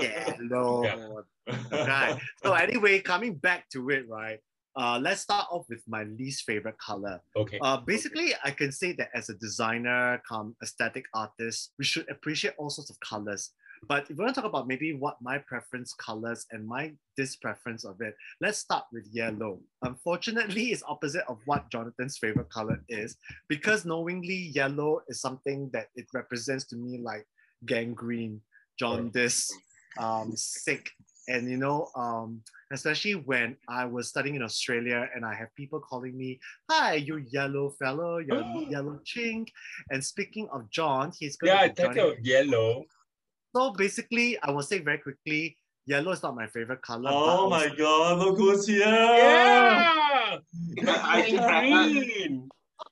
[0.51, 1.25] yellow.
[1.73, 2.19] Right.
[2.43, 4.39] So anyway, coming back to it, right?
[4.77, 7.21] Uh, let's start off with my least favorite color.
[7.37, 7.59] Okay.
[7.63, 12.55] Uh, basically, I can say that as a designer, come aesthetic artist, we should appreciate
[12.59, 13.51] all sorts of colors.
[13.89, 17.85] But if we want to talk about maybe what my preference colors and my dispreference
[17.85, 19.61] of it, let's start with yellow.
[19.83, 23.17] Unfortunately, it's opposite of what Jonathan's favorite color is
[23.49, 27.27] because knowingly yellow is something that it represents to me like
[27.67, 28.41] gangrene,
[28.79, 29.51] jaundice,
[29.99, 30.91] um, sick,
[31.29, 32.43] and you know, um,
[32.73, 36.39] especially when I was studying in Australia and I have people calling me,
[36.71, 39.49] "Hi, you yellow fellow, you yellow chink."
[39.91, 42.01] And speaking of John, he's going Yeah, to joining.
[42.01, 42.85] out yellow.
[43.55, 47.05] So basically, I will say very quickly, yellow is not my favorite color.
[47.05, 48.81] but Oh also- my god, look who's here!
[48.81, 50.39] Yeah!
[50.83, 52.49] green.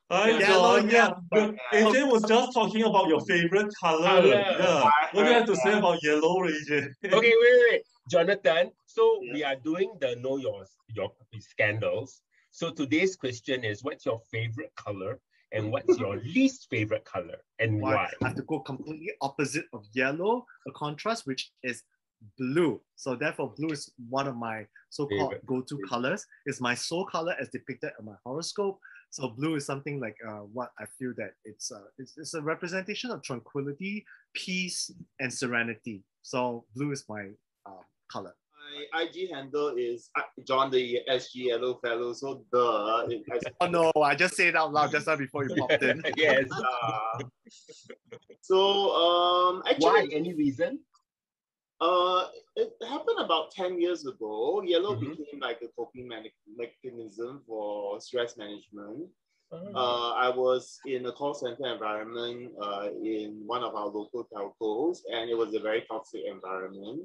[0.09, 0.91] Hi, Yellow, John.
[0.91, 4.05] Yeah, but AJ was just talking about your favorite color.
[4.05, 4.27] Color.
[4.29, 4.91] Yeah.
[5.13, 6.91] What do you have to say about yellow, AJ?
[7.05, 7.83] Okay, wait, wait, wait.
[8.09, 12.21] Jonathan, so we are doing the know your your scandals.
[12.51, 15.19] So today's question is what's your favorite color
[15.53, 18.11] and what's your least favorite color and why why?
[18.23, 21.83] I have to go completely opposite of yellow, a contrast which is
[22.39, 22.81] blue.
[22.97, 26.25] So therefore, blue is one of my so-called go-to colors.
[26.47, 28.79] It's my soul color as depicted in my horoscope.
[29.11, 32.41] So blue is something like uh, what I feel that it's, uh, it's it's a
[32.41, 36.03] representation of tranquility, peace, and serenity.
[36.23, 37.29] So blue is my
[37.67, 38.35] uh, color.
[38.93, 42.13] My IG handle is uh, John the SG Yellow Fellow.
[42.13, 45.55] So the has Oh no, I just said it out loud just now before you
[45.57, 46.03] popped in.
[46.17, 46.49] yes.
[46.51, 47.23] uh,
[48.41, 50.09] so um actually Why?
[50.13, 50.81] Any reason?
[51.81, 54.63] uh it happened about 10 years ago.
[54.63, 55.17] Yellow Mhm.
[55.17, 59.09] became like a coping mech- mechanism for stress management.
[59.51, 59.75] Oh.
[59.75, 65.01] Uh, I was in a call center environment uh, in one of our local telcos,
[65.13, 67.03] and it was a very toxic environment.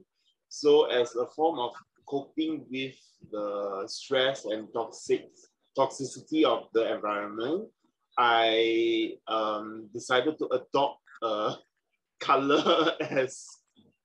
[0.50, 1.74] So, as a form of
[2.08, 2.96] coping with
[3.32, 5.30] the stress and toxic
[5.78, 7.70] toxicity of the environment,
[8.18, 11.56] I um, decided to adopt a
[12.20, 13.46] color as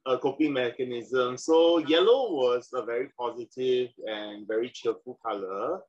[0.05, 1.37] a coping mechanism.
[1.37, 5.81] So, yellow was a very positive and very cheerful color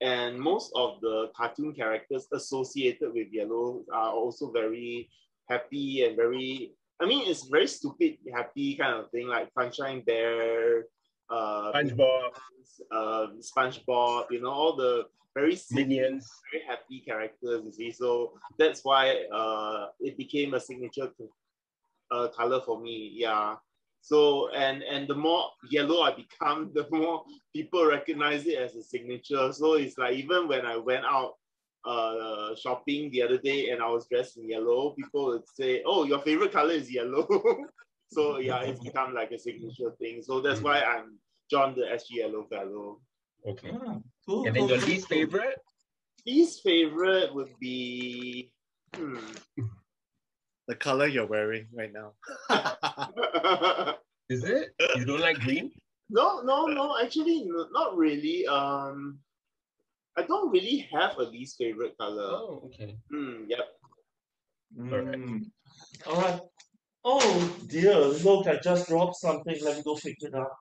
[0.00, 5.10] and most of the cartoon characters associated with yellow are also very
[5.48, 10.84] happy and very i mean it's very stupid happy kind of thing like sunshine bear
[11.30, 12.30] uh SpongeBob,
[12.92, 16.28] uh spongebob you know all the very Minions.
[16.52, 21.10] very happy characters you see so that's why uh it became a signature
[22.10, 23.54] uh, color for me yeah
[24.02, 27.22] so and and the more yellow I become, the more
[27.54, 29.52] people recognize it as a signature.
[29.52, 31.34] So it's like even when I went out
[31.84, 36.04] uh shopping the other day and I was dressed in yellow, people would say, "Oh,
[36.04, 37.26] your favorite color is yellow."
[38.12, 40.22] so yeah, it's become like a signature thing.
[40.22, 41.18] So that's why I'm
[41.50, 43.00] John the SG Yellow Fellow.
[43.46, 43.72] Okay.
[43.74, 45.18] Ah, cool, And then cool, your least cool.
[45.18, 45.58] favorite?
[46.26, 48.52] Least favorite would be
[48.94, 49.16] hmm.
[50.68, 52.12] The color you're wearing right now.
[54.28, 54.68] Is it?
[54.94, 55.72] You don't like green?
[56.10, 56.96] No, no, no.
[57.02, 58.46] Actually, not really.
[58.46, 59.18] Um,
[60.16, 62.30] I don't really have a least favorite color.
[62.34, 62.96] Oh, okay.
[63.10, 63.66] Hmm, yep.
[64.76, 65.44] Mm.
[66.06, 66.40] All right.
[67.04, 69.56] Oh dear, look, I just dropped something.
[69.62, 70.52] Let me go pick it up.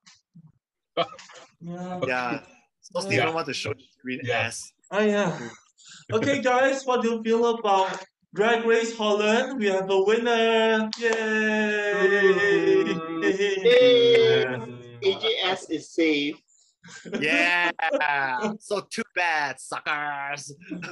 [1.62, 2.00] Yeah.
[2.08, 2.40] yeah.
[2.80, 3.34] So Stephen Yeah.
[3.34, 4.48] want to show green Yeah.
[4.48, 4.72] ass.
[4.92, 5.38] Oh yeah.
[6.14, 9.60] Okay, guys, what do you feel about Drag Race Holland?
[9.60, 10.90] We have a winner!
[10.98, 12.96] Yay!
[13.22, 14.46] Yay!
[15.04, 16.40] AJS is safe.
[17.20, 17.72] Yeah.
[18.60, 20.54] so too bad, suckers.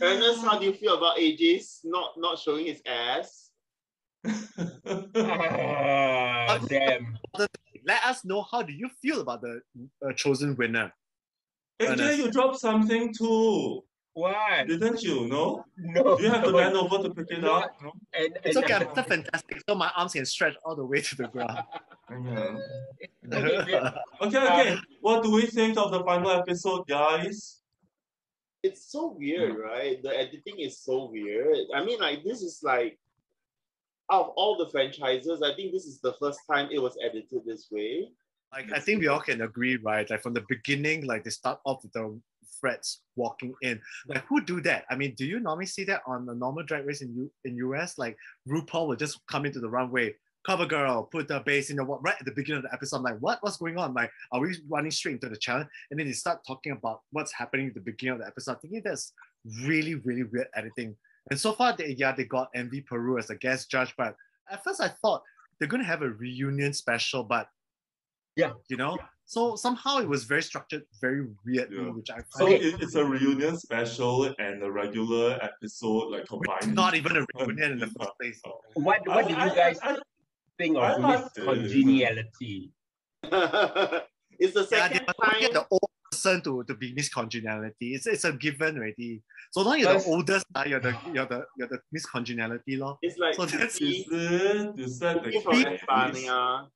[0.00, 3.50] Ernest, how do you feel about AJ's not not showing his ass?
[5.14, 7.18] Ah, damn.
[7.86, 9.60] let us know how do you feel about the
[10.04, 10.92] uh, chosen winner.
[11.80, 12.18] AJ, Ernest.
[12.18, 13.82] you dropped something too.
[14.16, 14.64] Why?
[14.66, 15.28] Didn't you?
[15.28, 15.62] No?
[15.76, 16.16] No.
[16.16, 17.76] Do you have to bend over to pick it up?
[17.82, 17.92] No?
[18.14, 19.06] And, It's okay, I'm Mr.
[19.06, 21.58] Fantastic, so my arms can stretch all the way to the ground.
[22.10, 22.56] Yeah.
[23.32, 23.58] Okay,
[24.22, 24.78] Okay, okay.
[25.00, 27.60] What do we think of the final episode, guys?
[28.62, 30.02] It's so weird, right?
[30.02, 31.66] The editing is so weird.
[31.74, 32.98] I mean, like this is like
[34.10, 37.44] out of all the franchises, I think this is the first time it was edited
[37.44, 38.08] this way.
[38.52, 40.08] Like I think we all can agree, right?
[40.08, 42.18] Like from the beginning, like they start off with the
[42.60, 43.80] threats walking in.
[44.08, 44.84] Like who do that?
[44.90, 47.56] I mean, do you normally see that on a normal drag race in U in
[47.56, 47.98] US?
[47.98, 48.16] Like
[48.48, 50.14] RuPaul will just come into the runway,
[50.46, 52.98] cover girl, put the bass in the wa- right at the beginning of the episode.
[52.98, 53.38] I'm like, what?
[53.42, 53.92] What's going on?
[53.94, 55.68] Like, are we running straight into the challenge?
[55.90, 58.52] And then they start talking about what's happening at the beginning of the episode.
[58.52, 59.12] I'm thinking that's
[59.64, 60.94] really, really weird editing.
[61.30, 64.14] And so far, they, yeah, they got Envy Peru as a guest judge, but
[64.50, 65.22] at first I thought
[65.58, 67.48] they're gonna have a reunion special, but
[68.36, 68.52] Yeah.
[68.68, 71.90] you know, so somehow it was very structured, very weird, Yeah.
[71.90, 76.74] which I So it, it's a reunion special and a regular episode, like combined.
[76.74, 78.40] not even a reunion in the first place.
[78.74, 80.02] What what I- do you I- guys I- think
[80.60, 81.46] I of liked this it.
[81.46, 82.72] congeniality?
[83.22, 85.40] it's the Yeah, second they must time.
[85.40, 87.94] get the old person to, to be Miss Congeniality.
[87.94, 89.22] It's, it's a given already.
[89.50, 92.76] So long you're the Because- oldest, uh, you're the you're the you're the Miss Congeniality
[92.76, 92.98] law.
[93.02, 94.78] It's like So that's Is it?
[94.80, 95.82] Is that the Pupi from case?
[95.82, 96.66] España.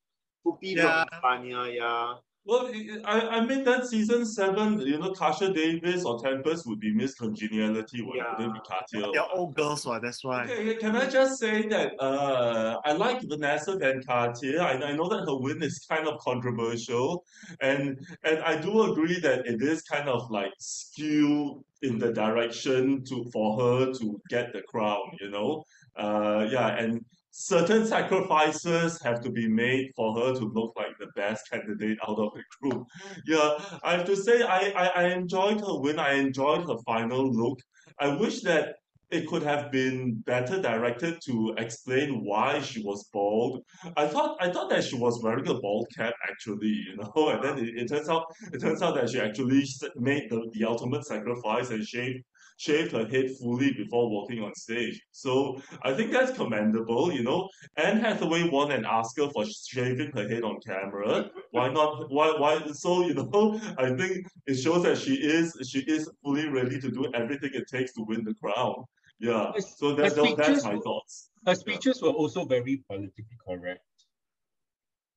[0.47, 1.05] Pupi Yeah.
[1.05, 2.15] from España, yeah.
[2.47, 2.71] Well,
[3.05, 7.15] I, I mean that season seven, you know, Kasha Davis or Tempest would be Miss
[7.15, 8.33] Congeniality, Yeah.
[8.39, 9.11] wouldn't be Katya.
[9.13, 10.01] They're old girls, right?
[10.01, 10.45] that's why.
[10.45, 14.61] Okay, can I just say that uh, I like Vanessa Van Cartier.
[14.63, 17.25] I, I know that her win is kind of controversial,
[17.61, 23.05] and and I do agree that it is kind of like skewed in the direction
[23.05, 25.03] to for her to get the crown.
[25.21, 25.63] You know,
[25.97, 31.09] uh, yeah, and certain sacrifices have to be made for her to look like the
[31.17, 32.87] best candidate out of the group.
[33.27, 35.99] Yeah, I have to say I I, I enjoyed her win.
[35.99, 37.59] I enjoyed her final look.
[37.99, 38.77] I wish that
[39.11, 43.63] it could have been better directed to explain why she was bald.
[43.97, 47.43] I thought I thought that she was wearing a bald cap actually, you know, and
[47.43, 49.65] then it, it turns out it turns out that she actually
[49.97, 52.25] made the, the ultimate sacrifice and shaved
[52.65, 54.97] shaved her head fully before walking on stage.
[55.13, 55.33] So
[55.83, 57.49] I think that's commendable, you know.
[57.77, 61.31] Anne Hathaway won an Oscar for shaving her head on camera.
[61.53, 62.11] Why not?
[62.11, 62.29] Why?
[62.43, 62.53] Why?
[62.85, 66.91] So you know, I think it shows that she is she is fully ready to
[66.91, 68.77] do everything it takes to win the crown.
[69.19, 69.53] Yeah.
[69.79, 71.31] So that, that- that's my thoughts.
[71.47, 73.81] Her speeches were also very politically correct.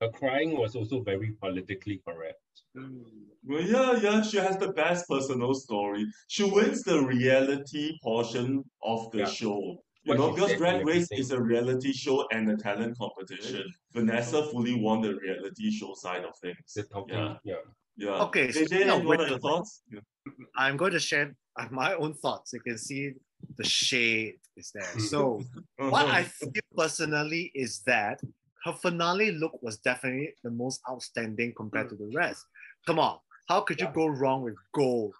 [0.03, 2.41] Her crying was also very politically correct.
[2.75, 3.03] Hmm.
[3.45, 6.05] Well, yeah, yeah, she has the best personal story.
[6.27, 9.25] She wins the reality portion of the Yeah.
[9.39, 9.59] show.
[10.03, 13.63] You What know, because said Drag Race is a reality show and a talent competition.
[13.93, 16.73] Vanessa fully won the reality show side of things.
[16.75, 17.63] The talking, Yeah, yeah.
[17.95, 18.23] yeah.
[18.23, 19.83] Okay, JJ, speaking of any what are your thoughts?
[19.89, 20.01] Yeah.
[20.57, 21.33] I'm going to share
[21.71, 22.51] my own thoughts.
[22.51, 23.13] You can see
[23.55, 24.99] the shade is there.
[24.99, 25.41] So
[25.77, 28.19] what I feel personally is that
[28.63, 32.15] her finale look was definitely the most outstanding compared to the mm.
[32.15, 32.45] rest.
[32.87, 35.13] Come on, how could you go wrong with gold?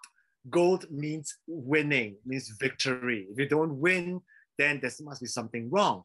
[0.50, 3.26] Gold means winning, means victory.
[3.30, 4.20] If you don't win,
[4.58, 6.02] then there must be something wrong.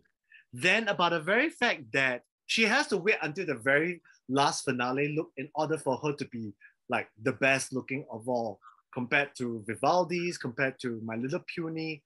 [0.53, 5.13] Then about the very fact that she has to wait until the very last finale
[5.15, 6.53] look in order for her to be
[6.89, 8.59] like the best looking of all,
[8.93, 12.01] compared to Vivaldi's, compared to My Little Puny.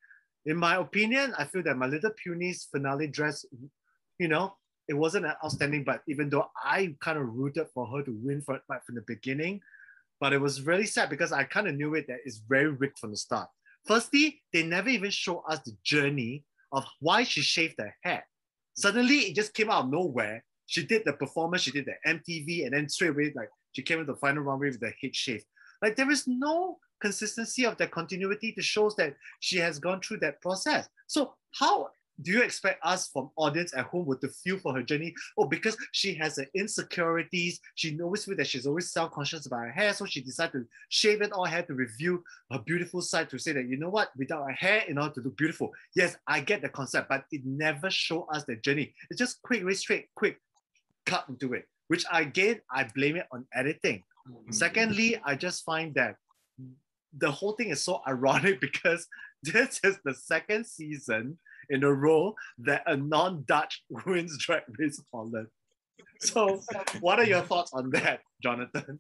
[0.46, 3.46] In my opinion, I feel that My Little Puny's finale dress,
[4.20, 4.56] you know,
[4.88, 8.42] it wasn't an outstanding, but even though I kind of rooted for her to win
[8.42, 9.62] from, from the beginning,
[10.20, 13.00] but it was really sad because I kind of knew it that it's very rigged
[13.00, 13.50] from the start.
[13.86, 18.26] Firstly, they never even show us the journey of why she shaved her hair.
[18.76, 20.44] Suddenly, it just came out of nowhere.
[20.66, 24.00] She did the performance, she did the MTV, and then straight away, like she came
[24.00, 25.44] into the final runway with the head shave.
[25.82, 30.20] Like there is no consistency of that continuity to shows that she has gone through
[30.20, 30.88] that process.
[31.08, 31.90] So how
[32.22, 35.14] do you expect us from audience at home to feel for her journey?
[35.38, 39.72] Oh, because she has the insecurities, she always feel that she's always self-conscious about her
[39.72, 42.20] hair, so she decided to shave it all hair to reveal
[42.52, 45.22] her beautiful side to say that you know what, without her hair in order to
[45.22, 45.72] look beautiful.
[45.96, 48.94] Yes, I get the concept, but it never show us the journey.
[49.10, 50.40] It's just quick, very straight, quick,
[51.06, 51.68] cut into it.
[51.88, 54.04] Which again, I blame it on editing.
[54.30, 54.52] Mm-hmm.
[54.52, 56.16] Secondly, I just find that
[57.18, 59.08] the whole thing is so ironic because
[59.44, 61.38] this is the second season
[61.74, 65.48] in a row that a non-Dutch wins Drag Race Holland.
[66.20, 66.62] So,
[67.02, 69.00] what are your thoughts on that, Jonathan?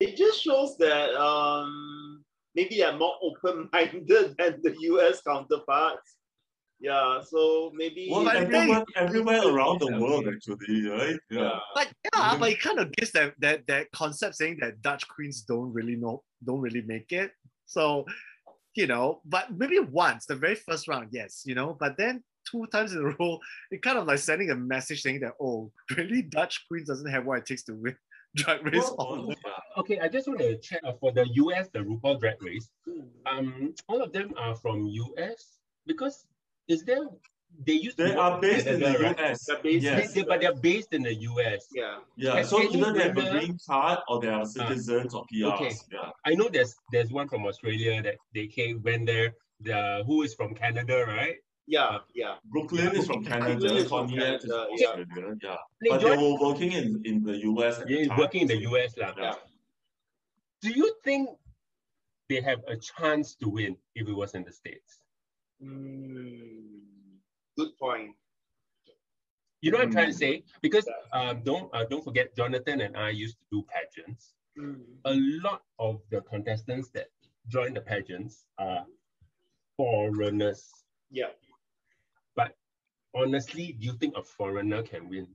[0.00, 2.24] It just shows that um
[2.54, 4.08] maybe they're more open-minded
[4.38, 6.16] than the US counterparts.
[6.78, 11.18] Yeah, so maybe Well, But everywhere, everywhere around the world, actually, right?
[11.30, 11.58] Yeah.
[11.74, 15.42] Like yeah, but it kind of gives that that that concept saying that Dutch queens
[15.42, 17.30] don't really know, don't really make it.
[17.64, 18.04] So,
[18.76, 22.66] you know, but maybe once, the very first round, yes, you know, but then two
[22.66, 23.38] times in a row,
[23.70, 27.24] it kind of like sending a message saying that oh, really Dutch queens doesn't have
[27.24, 27.96] what it takes to win
[28.36, 28.90] drag race.
[28.96, 29.34] Well,
[29.78, 32.70] Okay, I just want to check uh, for the US, the RuPaul Drag Race.
[33.26, 36.24] Um, all of them are from US because
[36.66, 37.04] is there
[37.66, 39.18] they used to They work are in based in the right?
[39.20, 39.44] US.
[39.46, 40.12] They're based Yes.
[40.12, 41.68] They- but they're based in the US.
[41.72, 41.98] yeah.
[42.16, 45.24] Yeah, Has so any either they have a green card or they are citizens or
[45.32, 45.52] PRs.
[45.54, 45.72] okay.
[45.92, 46.10] Yeah.
[46.24, 49.34] I know there's there's one from Australia that they came went there.
[49.60, 51.36] The who is from Canada, right?
[51.66, 52.36] Yeah, yeah.
[52.44, 54.86] Brooke Lynn is from Canada, Brooke Lynn is from Courtney Act is from yeah.
[54.86, 55.36] Australia.
[55.42, 55.56] Yeah.
[55.80, 58.18] They But they were working in, in the US at Yeah, the time.
[58.18, 59.14] working in the US lah.
[59.18, 59.34] Yeah.
[60.62, 61.30] Do you think
[62.28, 65.00] they have a chance to win if it was in the States?
[65.62, 66.75] Mm,
[67.56, 68.12] good point.
[69.62, 70.44] You know what I'm trying to say?
[70.62, 74.34] Because um, don't uh, don't forget, Jonathan and I used to do pageants.
[74.58, 74.80] Mm.
[75.04, 77.08] A lot of the contestants that
[77.48, 78.84] join the pageants are
[79.76, 80.68] foreigners.
[81.10, 81.30] Yeah.
[82.34, 82.54] But
[83.14, 85.26] honestly, do you think a foreigner can win?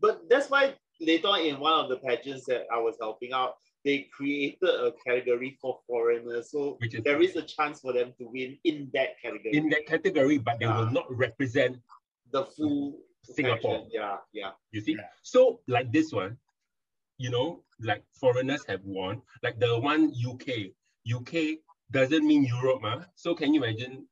[0.00, 3.54] But that's why later on in one of the pageants that I was helping out,
[3.86, 6.50] they created a category for foreigners.
[6.50, 9.56] So is there is a chance for them to win in that category.
[9.56, 11.78] in that category, but they will not represent
[12.32, 13.86] the full Singapore.
[13.86, 13.92] pageant.
[13.92, 14.50] Yeah, yeah.
[14.72, 14.96] You see?
[14.98, 15.06] Yeah.
[15.22, 16.36] So like this one,
[17.18, 19.22] you know, like foreigners have won.
[19.44, 20.74] Like the one UK.
[21.06, 21.62] UK
[21.92, 23.00] doesn't mean Europe, huh?
[23.14, 24.08] So can you imagine,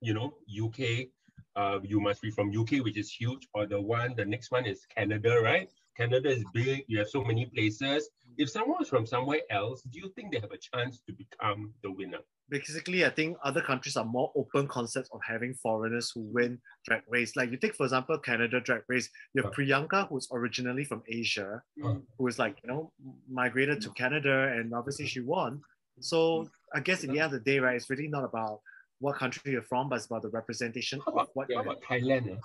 [0.00, 1.06] you know, UK,
[1.54, 4.66] uh, you must be from UK, which is huge, or the one, the next one
[4.66, 5.70] is Canada, right?
[5.96, 8.10] Canada is big, you have so many places.
[8.36, 11.72] If someone is from somewhere else, do you think they have a chance to become
[11.82, 12.18] the winner?
[12.50, 17.02] Basically, I think other countries are more open concepts of having foreigners who win drag
[17.08, 17.36] race.
[17.36, 19.08] Like you take, for example, Canada drag race.
[19.34, 22.02] You have Priyanka, who's originally from Asia, Mm.
[22.18, 22.92] who is like you know
[23.30, 25.62] migrated to Canada, and obviously she won.
[26.00, 28.60] So I guess in the end of the day, right, it's really not about
[28.98, 31.80] what country you're from, but it's about the representation How of about, what how about
[31.82, 32.36] Thailand?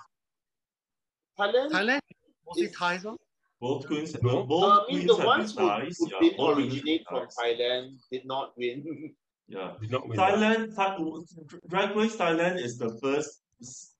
[1.38, 1.44] ah?
[1.44, 2.00] Thailand, Thailand
[2.46, 3.02] mostly It's- Thais.
[3.02, 3.16] huh?
[3.60, 4.44] Both queens, No.
[4.46, 5.98] both uh, I mean, queens the have ones been who, nice.
[5.98, 7.36] who Yeah, did originate from nice.
[7.38, 9.14] Thailand did not win.
[9.48, 9.72] Yeah.
[9.80, 10.16] Did not win.
[10.18, 13.42] Thailand, Tha- Drag Race Thailand is the first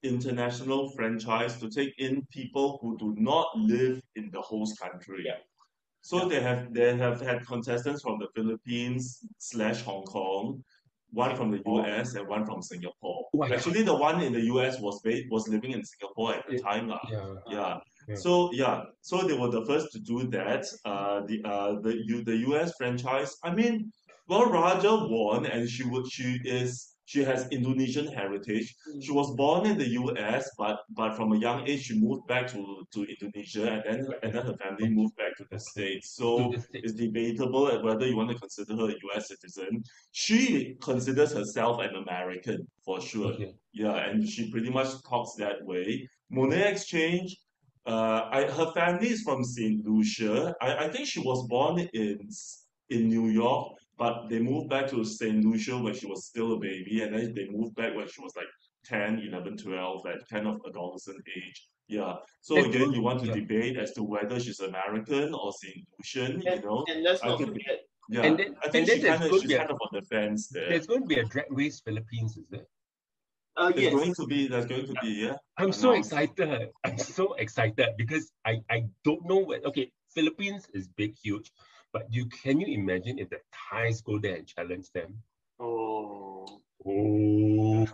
[0.03, 5.25] international franchise to take in people who do not live in the host country.
[5.27, 5.39] Yeah.
[6.03, 10.65] So they have they have had contestants from the Philippines slash Hong Kong,
[11.11, 13.27] one from the US and one from Singapore.
[13.35, 13.55] Oh, yeah.
[13.57, 16.63] Actually, the one in the US was ba- was living in Singapore at the Yeah.
[16.71, 17.05] time, lah.
[17.11, 17.35] Yeah.
[17.51, 17.81] Yeah.
[18.11, 18.17] Yeah.
[18.17, 20.65] So yeah, so they were the first to do that.
[20.85, 23.37] Uh, the uh the U the US franchise.
[23.45, 23.93] I mean,
[24.27, 28.75] well, Raja won, and she would she is she has Indonesian heritage.
[29.01, 32.49] She was born in the US, but but from a young age she moved back
[32.49, 36.17] to to Indonesia, and then and then her family moved back to the states.
[36.17, 36.85] So the States.
[36.85, 39.85] it's debatable whether you want to consider her a US citizen.
[40.11, 43.35] She considers herself an American for sure.
[43.35, 43.53] Okay.
[43.73, 46.09] Yeah, and she pretty much talks that way.
[46.33, 47.37] Monét X Change,
[47.87, 49.85] uh, I, her family is from St.
[49.87, 50.55] Lucia.
[50.61, 52.19] I, I think she was born in
[52.91, 53.69] in New York,
[53.99, 55.45] but they moved back to St.
[55.45, 58.33] Lucia when she was still a baby, and then they moved back when she was
[58.37, 58.49] like
[58.85, 61.69] 10, 11, 12, at kind of adolescent age.
[61.87, 62.15] Yeah.
[62.41, 63.35] So And again, you want to yeah.
[63.35, 65.87] debate as to whether she's American or St.
[65.99, 66.85] Lucian, you know?
[66.89, 68.23] and let's not forget, Yeah.
[68.23, 69.71] And then- I and think then she kind of going to she's be a- kind
[69.71, 70.69] of on the fence there.
[70.71, 72.67] There's going to be a drag race Philippines, is there?
[73.61, 75.37] Uh, There's yes, going to be there's going to be yeah.
[75.59, 76.71] I'm so excited.
[76.85, 81.53] I'm so excited because I, I don't know what okay, Philippines is big, huge,
[81.93, 85.15] but you can you imagine if the Thais go there and challenge them?
[85.61, 86.47] oh,
[86.87, 87.87] Oh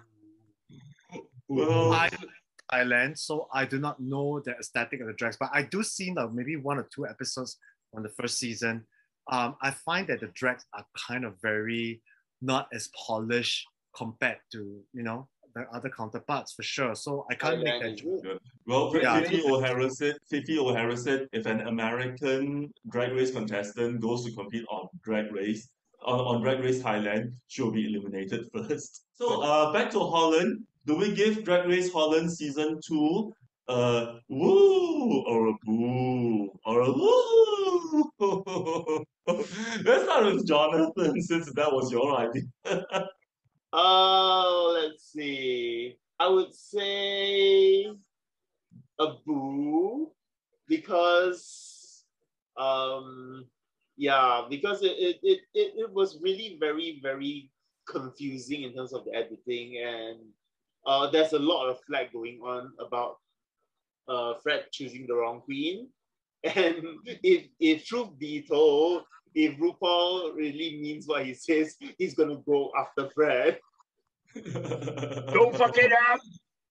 [1.48, 2.10] Well, I
[2.72, 6.12] Thailand, so I do not know the aesthetic of the drags, but I do see
[6.12, 7.58] now maybe one or two episodes
[7.94, 8.86] on the first season.
[9.30, 12.02] Um, I find that the drags are kind of very
[12.40, 15.26] not as polished compared to you know
[15.57, 16.94] the other counterparts for sure.
[16.94, 18.22] So I can't make that joke.
[18.22, 18.38] good.
[18.66, 19.20] Well, Yeah.
[19.20, 24.24] Phi Phi O'Hara said, Phi Phi O'Hara said, if an American drag race contestant goes
[24.26, 25.68] to compete on drag race,
[26.04, 29.04] on, on drag race Thailand, she'll be eliminated first.
[29.14, 30.64] So, uh, back to Holland.
[30.86, 33.32] Do we give Drag Race Holland season two
[33.66, 37.16] a woo or a boo or a woo?
[39.26, 42.44] Let's start with Jonathan since that was your idea.
[43.72, 45.96] Uh, let's see.
[46.18, 47.86] I would say
[48.98, 50.10] a boo
[50.68, 52.04] because
[52.56, 53.44] um
[53.96, 57.50] yeah because it it, it, it, it was really very very
[57.86, 60.18] confusing in terms of the editing and
[60.86, 63.16] uh, there's a lot of flag going on about
[64.08, 65.88] uh, Fred choosing the wrong queen.
[66.44, 66.84] And
[67.24, 69.02] if, if truth be told,
[69.37, 73.61] if RuPaul really means what he says, he's gonna go after Fred.
[74.34, 76.20] Don't fuck it up.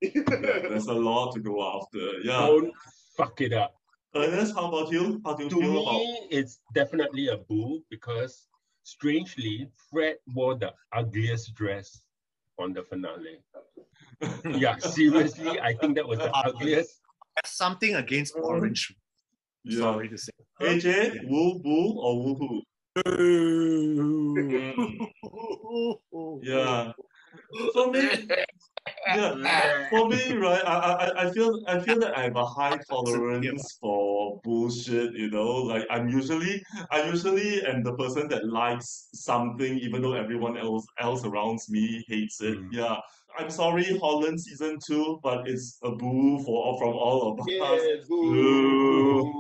[0.01, 2.20] Yeah, there's a lot to go after.
[2.24, 2.47] Yeah.
[2.47, 2.74] Don't
[3.16, 3.76] fuck it up.
[4.16, 5.22] Uh, Ernest, how about you?
[5.24, 8.47] How do you To feel about me, it's definitely a boo because
[8.84, 12.01] strangely, Fred wore the ugliest dress
[12.57, 13.41] on the finale.
[14.57, 17.01] yeah, seriously, I think that was the ugliest.
[17.45, 18.95] Something against um, orange.
[19.63, 19.80] Yeah.
[19.80, 20.32] Sorry to say.
[20.61, 22.61] AJ, woo boo or woohoo?
[26.41, 26.91] Yeah.
[27.73, 28.09] For me,
[29.13, 29.35] yeah.
[29.89, 33.77] For me, right, I, I I feel I feel that I have a high tolerance
[33.81, 35.51] for bullshit, you know.
[35.71, 40.85] Like I'm usually I usually am the person that likes something even though everyone else
[40.99, 42.57] else around me hates it.
[42.57, 42.69] Mm.
[42.71, 42.97] Yeah.
[43.38, 47.45] I'm sorry, Holland season two, but it's a boo for from all of us.
[47.49, 47.77] Yeah,
[48.07, 49.31] Boo.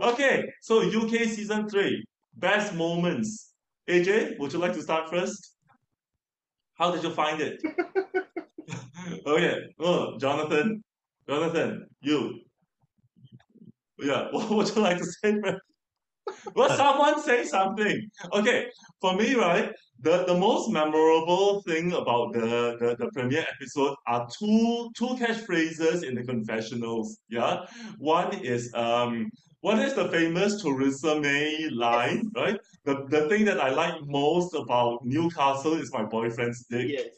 [0.02, 2.04] okay, so UK season three,
[2.36, 3.52] best moments.
[3.88, 5.56] AJ, would you like to start first?
[6.74, 7.60] How did you find it?
[9.26, 10.82] okay, oh, Jonathan,
[11.28, 12.40] Jonathan, you.
[13.98, 15.60] Yeah, what would you like to say first?
[16.54, 18.08] Well, someone say something.
[18.32, 18.68] Okay,
[19.00, 24.26] for me, right, the, the most memorable thing about the, the, the premiere episode are
[24.38, 27.18] two two catchphrases in the confessionals.
[27.28, 27.66] Yeah.
[27.98, 32.58] One is um what is the famous Choriza May line, right?
[32.84, 36.88] The the thing that I like most about Newcastle is my boyfriend's dick.
[36.88, 37.14] Yes.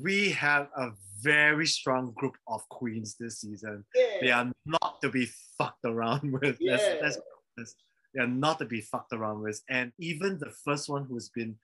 [0.00, 3.84] we have a very strong group of queens this season.
[3.94, 4.04] Yeah.
[4.20, 5.26] They are not to be
[5.58, 6.58] fucked around with.
[6.60, 6.98] Let's- Yeah.
[7.02, 7.22] let's be
[7.58, 7.76] honest.
[8.14, 9.62] They are not to be fucked around with.
[9.68, 11.56] And even the first one who's been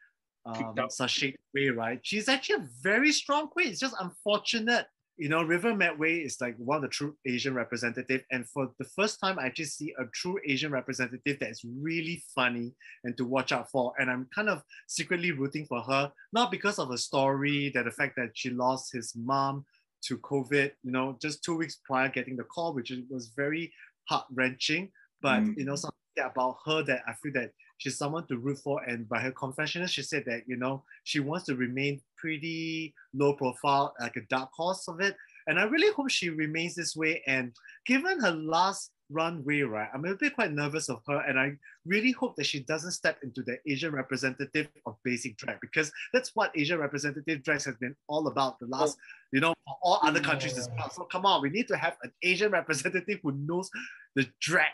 [0.47, 0.93] um, Kicked out.
[0.93, 2.01] Sashay Way, right?
[2.03, 3.69] She's actually a very strong queen.
[3.69, 4.87] It's just unfortunate.
[5.17, 8.25] You know, River Medway is like one of the true Asian representative.
[8.33, 12.23] And for the first time, I just see a true Asian representative that is really
[12.35, 12.75] funny
[13.05, 13.95] and to watch out for.
[13.99, 17.93] And I'm kind of secretly rooting for her, not because of the story, that the
[17.93, 19.65] fact that she lost his mom
[20.07, 23.73] to COVID, you know, just two weeks prior getting the call, which was very
[24.09, 24.91] heart wrenching.
[25.25, 25.57] But Mm.
[25.59, 28.77] you know, something about her that I feel that she's someone to root for.
[28.85, 33.33] And by her confession, she said that you know she wants to remain pretty low
[33.35, 35.17] profile, like a dark horse of it.
[35.47, 37.23] And I really hope she remains this way.
[37.27, 37.53] And
[37.87, 41.21] given her last runway, right, I'm a bit quite nervous of her.
[41.29, 45.59] And I really hope that she doesn't step into the Asian representative of basic drag
[45.61, 48.97] because that's what Asian representative drag has been all about the last,
[49.33, 50.91] you know, for all other countries as well.
[50.91, 53.69] So come on, we need to have an Asian representative who knows
[54.17, 54.73] the drag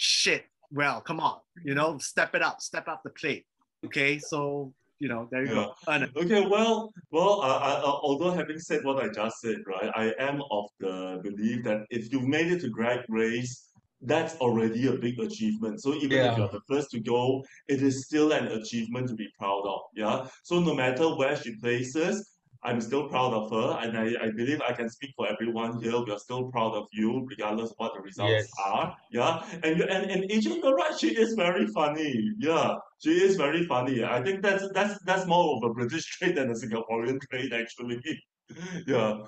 [0.00, 1.00] shit well.
[1.00, 3.44] Come on, you know, step it up, step up the plate.
[3.84, 5.74] Okay, so you know, there you go.
[5.88, 6.16] Ernest.
[6.16, 10.12] Okay, well, well, uh, I, uh, although having said what I just said, right, I
[10.18, 13.70] am of the belief that if you've made it to Drag Race,
[14.02, 15.82] that's already a big achievement.
[15.82, 19.28] So even if you're the first to go, it is still an achievement to be
[19.38, 19.80] proud of.
[19.94, 20.26] Yeah.
[20.42, 24.60] So no matter where she places, I'm still proud of her, and I, I believe
[24.60, 25.98] I can speak for everyone here.
[26.04, 28.50] We are still proud of you, regardless of what the results Yes.
[28.66, 28.94] are.
[29.10, 30.98] Yeah, and you and and AJ, you're right.
[30.98, 32.32] She is very funny.
[32.38, 34.04] Yeah, she is very funny.
[34.04, 38.00] I think that's that's that's more of a British trait than a Singaporean trait, actually.
[38.84, 39.18] Yeah.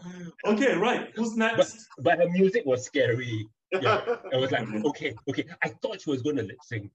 [0.45, 1.13] Okay, right.
[1.15, 1.87] Who's But next?
[2.01, 3.47] but her music was scary.
[3.71, 4.01] Yeah.
[4.33, 5.45] I was like, okay, okay.
[5.63, 6.91] I thought she was gonna lip sync.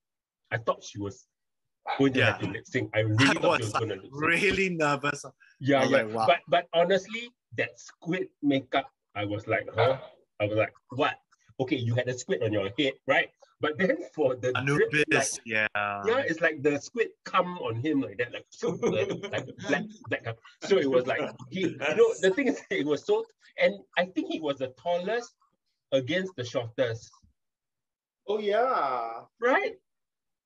[0.52, 1.26] I thought she was
[1.98, 2.92] going to have to lip sync.
[2.94, 4.14] I really I thought she was was gonna lip sync.
[4.14, 5.24] really nervous.
[5.60, 5.98] Yeah, I yeah.
[5.98, 6.28] like, wow.
[6.28, 9.98] But but honestly, that squid makeup, I was like, huh?
[10.40, 11.16] I was like, what?
[11.60, 13.30] Okay, you had a squid on your head, right?
[13.60, 15.68] But then for the drip, like, yeah.
[15.76, 19.84] yeah, it's like the squid come on him like that, like, so, like, like black,
[20.10, 20.38] black.
[20.62, 23.26] So it was like, he, you know, the thing is, it was so,
[23.58, 25.34] and I think he was the tallest
[25.92, 27.10] against the shortest,
[28.28, 29.22] Oh yeah.
[29.42, 29.76] right?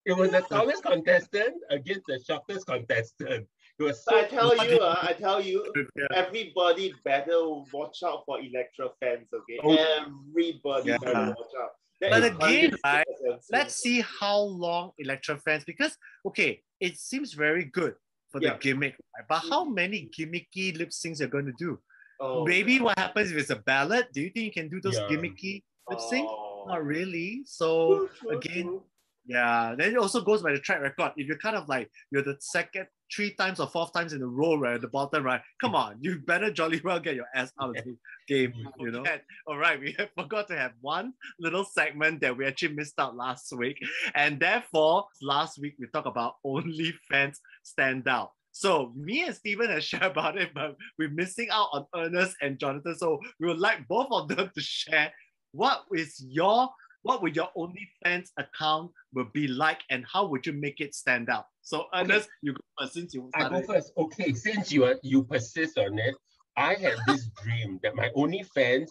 [0.06, 3.48] It was the tallest contestant against the shortest contestant.
[3.82, 6.06] It was so I tell you, uh, I tell you, Yeah.
[6.14, 7.40] everybody better
[7.74, 9.60] watch out for Elektra Fence, okay?
[9.64, 9.76] Oh.
[9.76, 10.98] Everybody Yeah.
[11.00, 11.72] better watch out.
[12.00, 13.08] That But again, right.
[13.52, 17.96] Let's see how long Elektra Fence because okay, it seems very good
[18.32, 18.54] for Yeah.
[18.54, 19.26] the gimmick, right?
[19.28, 21.80] but how many gimmicky lip syncs you're going to do?
[22.20, 24.08] Oh, Maybe what happens if it's a ballad?
[24.14, 25.08] Do you think you can do those Yeah.
[25.10, 26.28] gimmicky lip sync?
[26.30, 26.66] oh.
[26.68, 27.42] Not really.
[27.46, 27.68] So
[27.98, 28.82] True, true, again,
[29.26, 29.74] yeah.
[29.76, 31.14] Then it also goes by the track record.
[31.18, 34.28] If you're kind of like you're the second, three times or fourth times in a
[34.28, 35.42] row, right at the bottom, right?
[35.60, 37.96] Come on, you better jolly well get your ass out of the
[38.28, 38.54] game.
[38.80, 39.04] You know.
[39.48, 43.16] All right, we have forgot to have one little segment that we actually missed out
[43.16, 43.78] last week,
[44.16, 48.32] and therefore last week we talked about only fans stand out.
[48.52, 52.60] So me and Steven have shared about it, but we're missing out on Ernest and
[52.60, 52.96] Jonathan.
[52.96, 55.12] So we would like both of them to share
[55.54, 56.70] what is your
[57.04, 61.30] what would your OnlyFans account will be like and how would you make it stand
[61.30, 61.46] out?
[61.62, 63.56] So Ernest, you go first since you started.
[63.56, 63.94] I go first.
[63.98, 66.16] Okay, since you are you persist on it,
[66.58, 68.88] I have this dream that my OnlyFans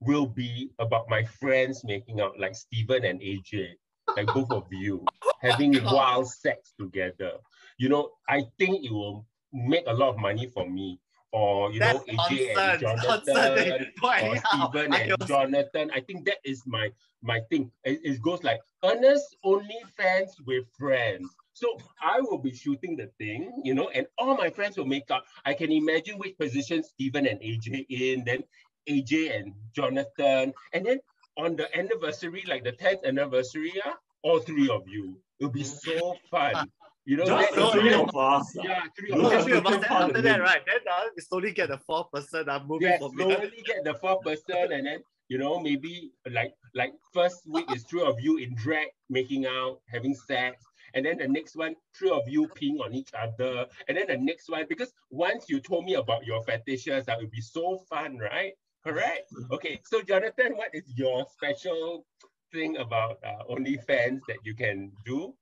[0.00, 3.70] will be about my friends making out, like Stephen and AJ,
[4.16, 5.04] like both of you,
[5.40, 7.32] having wild sex together.
[7.78, 11.00] You know, I think it will make a lot of money for me.
[11.32, 13.26] Or you know, AJ and nonsense, nonsense.
[13.26, 14.70] Jonathan, or anyhow.
[14.70, 15.90] Stephen I and also- Jonathan.
[15.94, 16.90] I think that is my
[17.22, 17.70] my thing.
[17.84, 21.28] It, it goes like Ernest only fans with friends.
[21.54, 25.10] So I will be shooting the thing, you know, and all my friends will make
[25.10, 25.24] up.
[25.44, 28.42] I can imagine which position Stephen and AJ in, then
[28.88, 31.00] AJ and Jonathan, and then
[31.36, 35.18] on the anniversary, like the 10th anniversary, yeah, all three of you.
[35.38, 35.98] It'll be mm.
[35.98, 36.70] so fun.
[37.04, 38.54] You know, Just that the three of us.
[38.54, 39.32] Yeah, three of us.
[39.32, 40.60] have Three of us, take then after that, right?
[40.64, 43.94] Then uh, we slowly get the fourth person uh, moving Yeah, from slowly get the
[43.94, 48.36] fourth person, and then you know maybe like like first week is three of you
[48.38, 52.80] in drag making out, having sex, and then the next one three of you peeing
[52.80, 56.40] on each other, and then the next one because once you told me about your
[56.44, 58.52] fetishes, that would be so fun, right?
[58.84, 59.28] Correct.
[59.50, 62.06] Okay, so Jonathan, what is your special
[62.52, 65.34] thing about uh, OnlyFans that you can do?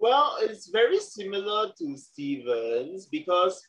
[0.00, 3.60] Well, it's very similar to Stevens because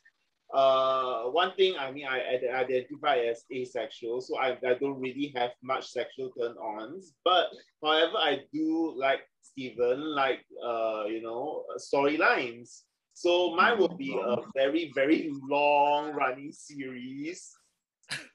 [0.54, 5.32] uh, one thing I mean I, I identify as asexual, so I, I don't really
[5.36, 7.14] have much sexual turn-ons.
[7.24, 7.48] But
[7.84, 12.82] however, I do like Steven, like uh, you know, storylines.
[13.14, 17.52] So mine will be a very, very long running series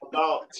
[0.07, 0.51] about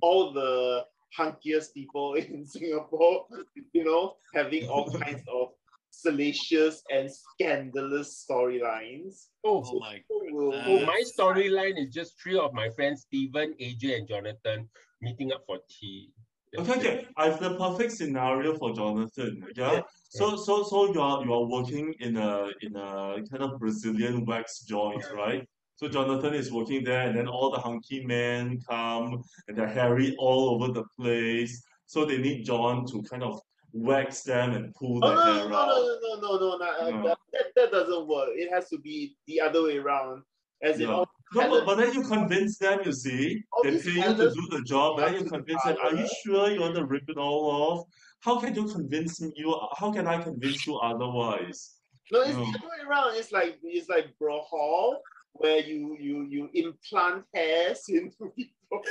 [0.00, 0.84] all the
[1.18, 3.26] hunkiest people in Singapore,
[3.72, 5.48] you know, having all kinds of
[5.92, 9.26] salacious and scandalous storylines.
[9.44, 13.98] Oh, Oh my Will- Oh, my storyline is just three of my friends, Stephen, AJ,
[13.98, 14.68] and Jonathan,
[15.00, 16.10] meeting up for tea.
[16.52, 17.06] That's Okay, okay.
[17.16, 19.44] I have the perfect scenario for Jonathan.
[19.56, 19.72] Yeah.
[19.72, 19.80] Yeah.
[20.10, 25.04] So so so you're you're working in a in a kind of Brazilian wax joint,
[25.14, 25.46] right?
[25.76, 30.14] So Jonathan is working there, and then all the hunky men come and they're hairy
[30.18, 31.62] all over the place.
[31.86, 33.40] So they need John to kind of
[33.72, 35.66] wax them and pull Oh, their no, no, hair no, out.
[35.68, 37.08] no, no, no, no, no, No.
[37.08, 38.30] That, that, that doesn't work.
[38.32, 40.22] It has to be the other way around.
[40.62, 40.88] As Yeah.
[40.88, 43.42] Oh, all No, but, but then you convince them, you see.
[43.52, 46.50] All They pay you to do the job, then you convince them, are you sure
[46.50, 47.86] you want to rip it all off?
[48.20, 51.74] How can you convince me you how can I convince you otherwise?
[52.12, 52.44] No, it's No.
[52.44, 53.16] the other way around.
[53.16, 55.00] It's like it's like bro hall
[55.34, 58.82] where you you you implant hairs into people.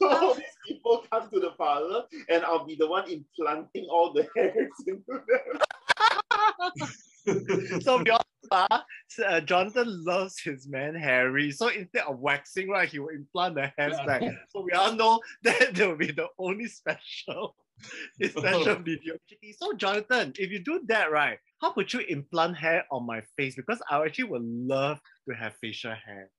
[0.00, 4.28] so these people come to the parlor and I'll be the one implanting all the
[4.36, 6.88] hairs into them.
[7.82, 8.80] So we all uh,
[9.24, 11.52] uh, Jonathan loves his man Harry.
[11.52, 14.22] So instead of waxing, right, he will implant the hairs back.
[14.48, 17.54] So we all know that they will be the only special,
[18.18, 19.14] his special video.
[19.58, 23.54] So Jonathan, if you do that, right, how could you implant hair on my face?
[23.56, 26.30] Because I actually would love to have facial hair.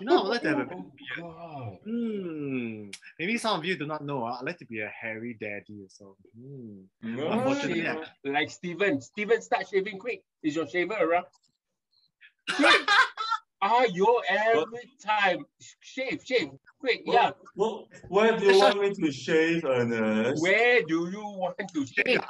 [0.00, 0.78] You know, I would like to have a bit
[1.18, 1.78] Oh, God.
[1.84, 2.90] Hmm.
[3.20, 4.24] Maybe some of you do not know.
[4.26, 5.86] uh, I'd like to be a hairy daddy.
[5.88, 6.80] So, hmm.
[7.02, 7.28] No.
[7.30, 9.00] Unfortunately, Shave, like Steven.
[9.00, 10.24] Steven, start shaving quick.
[10.42, 11.26] Is your shaver around?
[13.62, 15.46] Ah, you every time.
[15.80, 16.50] Shave, shave,
[16.80, 17.02] quick.
[17.04, 17.30] Yeah.
[17.54, 20.42] Well, where do you want me to shave, Ernest?
[20.42, 22.20] Where do you want to shave?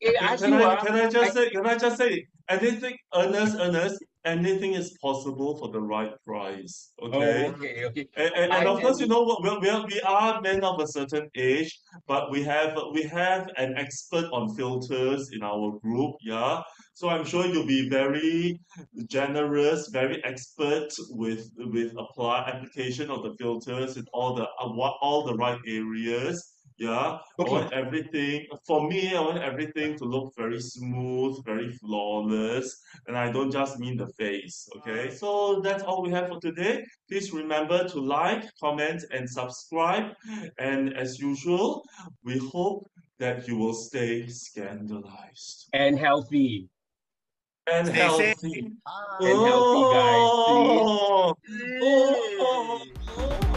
[0.00, 3.56] Hey, Can, can I can I just I- say can I just say anything Ernest
[3.58, 6.92] Ernest anything is possible for the right price.
[7.00, 7.48] Oh, Okay.
[7.48, 8.08] okay, okay.
[8.16, 9.42] And, and, and of course, you know what?
[9.42, 13.48] Well, we are, we are men of a certain age, but we have we have
[13.56, 16.16] an expert on filters in our group.
[16.22, 16.62] Yeah,
[16.94, 18.58] so I'm sure you'll be very
[19.06, 24.94] generous, very expert with with apply application of the filters in all the uh, what
[25.02, 26.53] all the right areas.
[26.76, 27.50] Yeah, okay.
[27.50, 28.46] I want everything.
[28.66, 33.78] For me, I want everything to look very smooth, very flawless, and I don't just
[33.78, 34.68] mean the face.
[34.78, 36.84] Okay, so that's all we have for today.
[37.08, 40.14] Please remember to like, comment, and subscribe.
[40.58, 41.84] And as usual,
[42.24, 46.68] we hope that you will stay scandalized and healthy.
[47.66, 48.34] And stay healthy.
[48.34, 48.64] Safe.
[48.64, 51.34] And oh.
[51.80, 53.53] healthy, guys.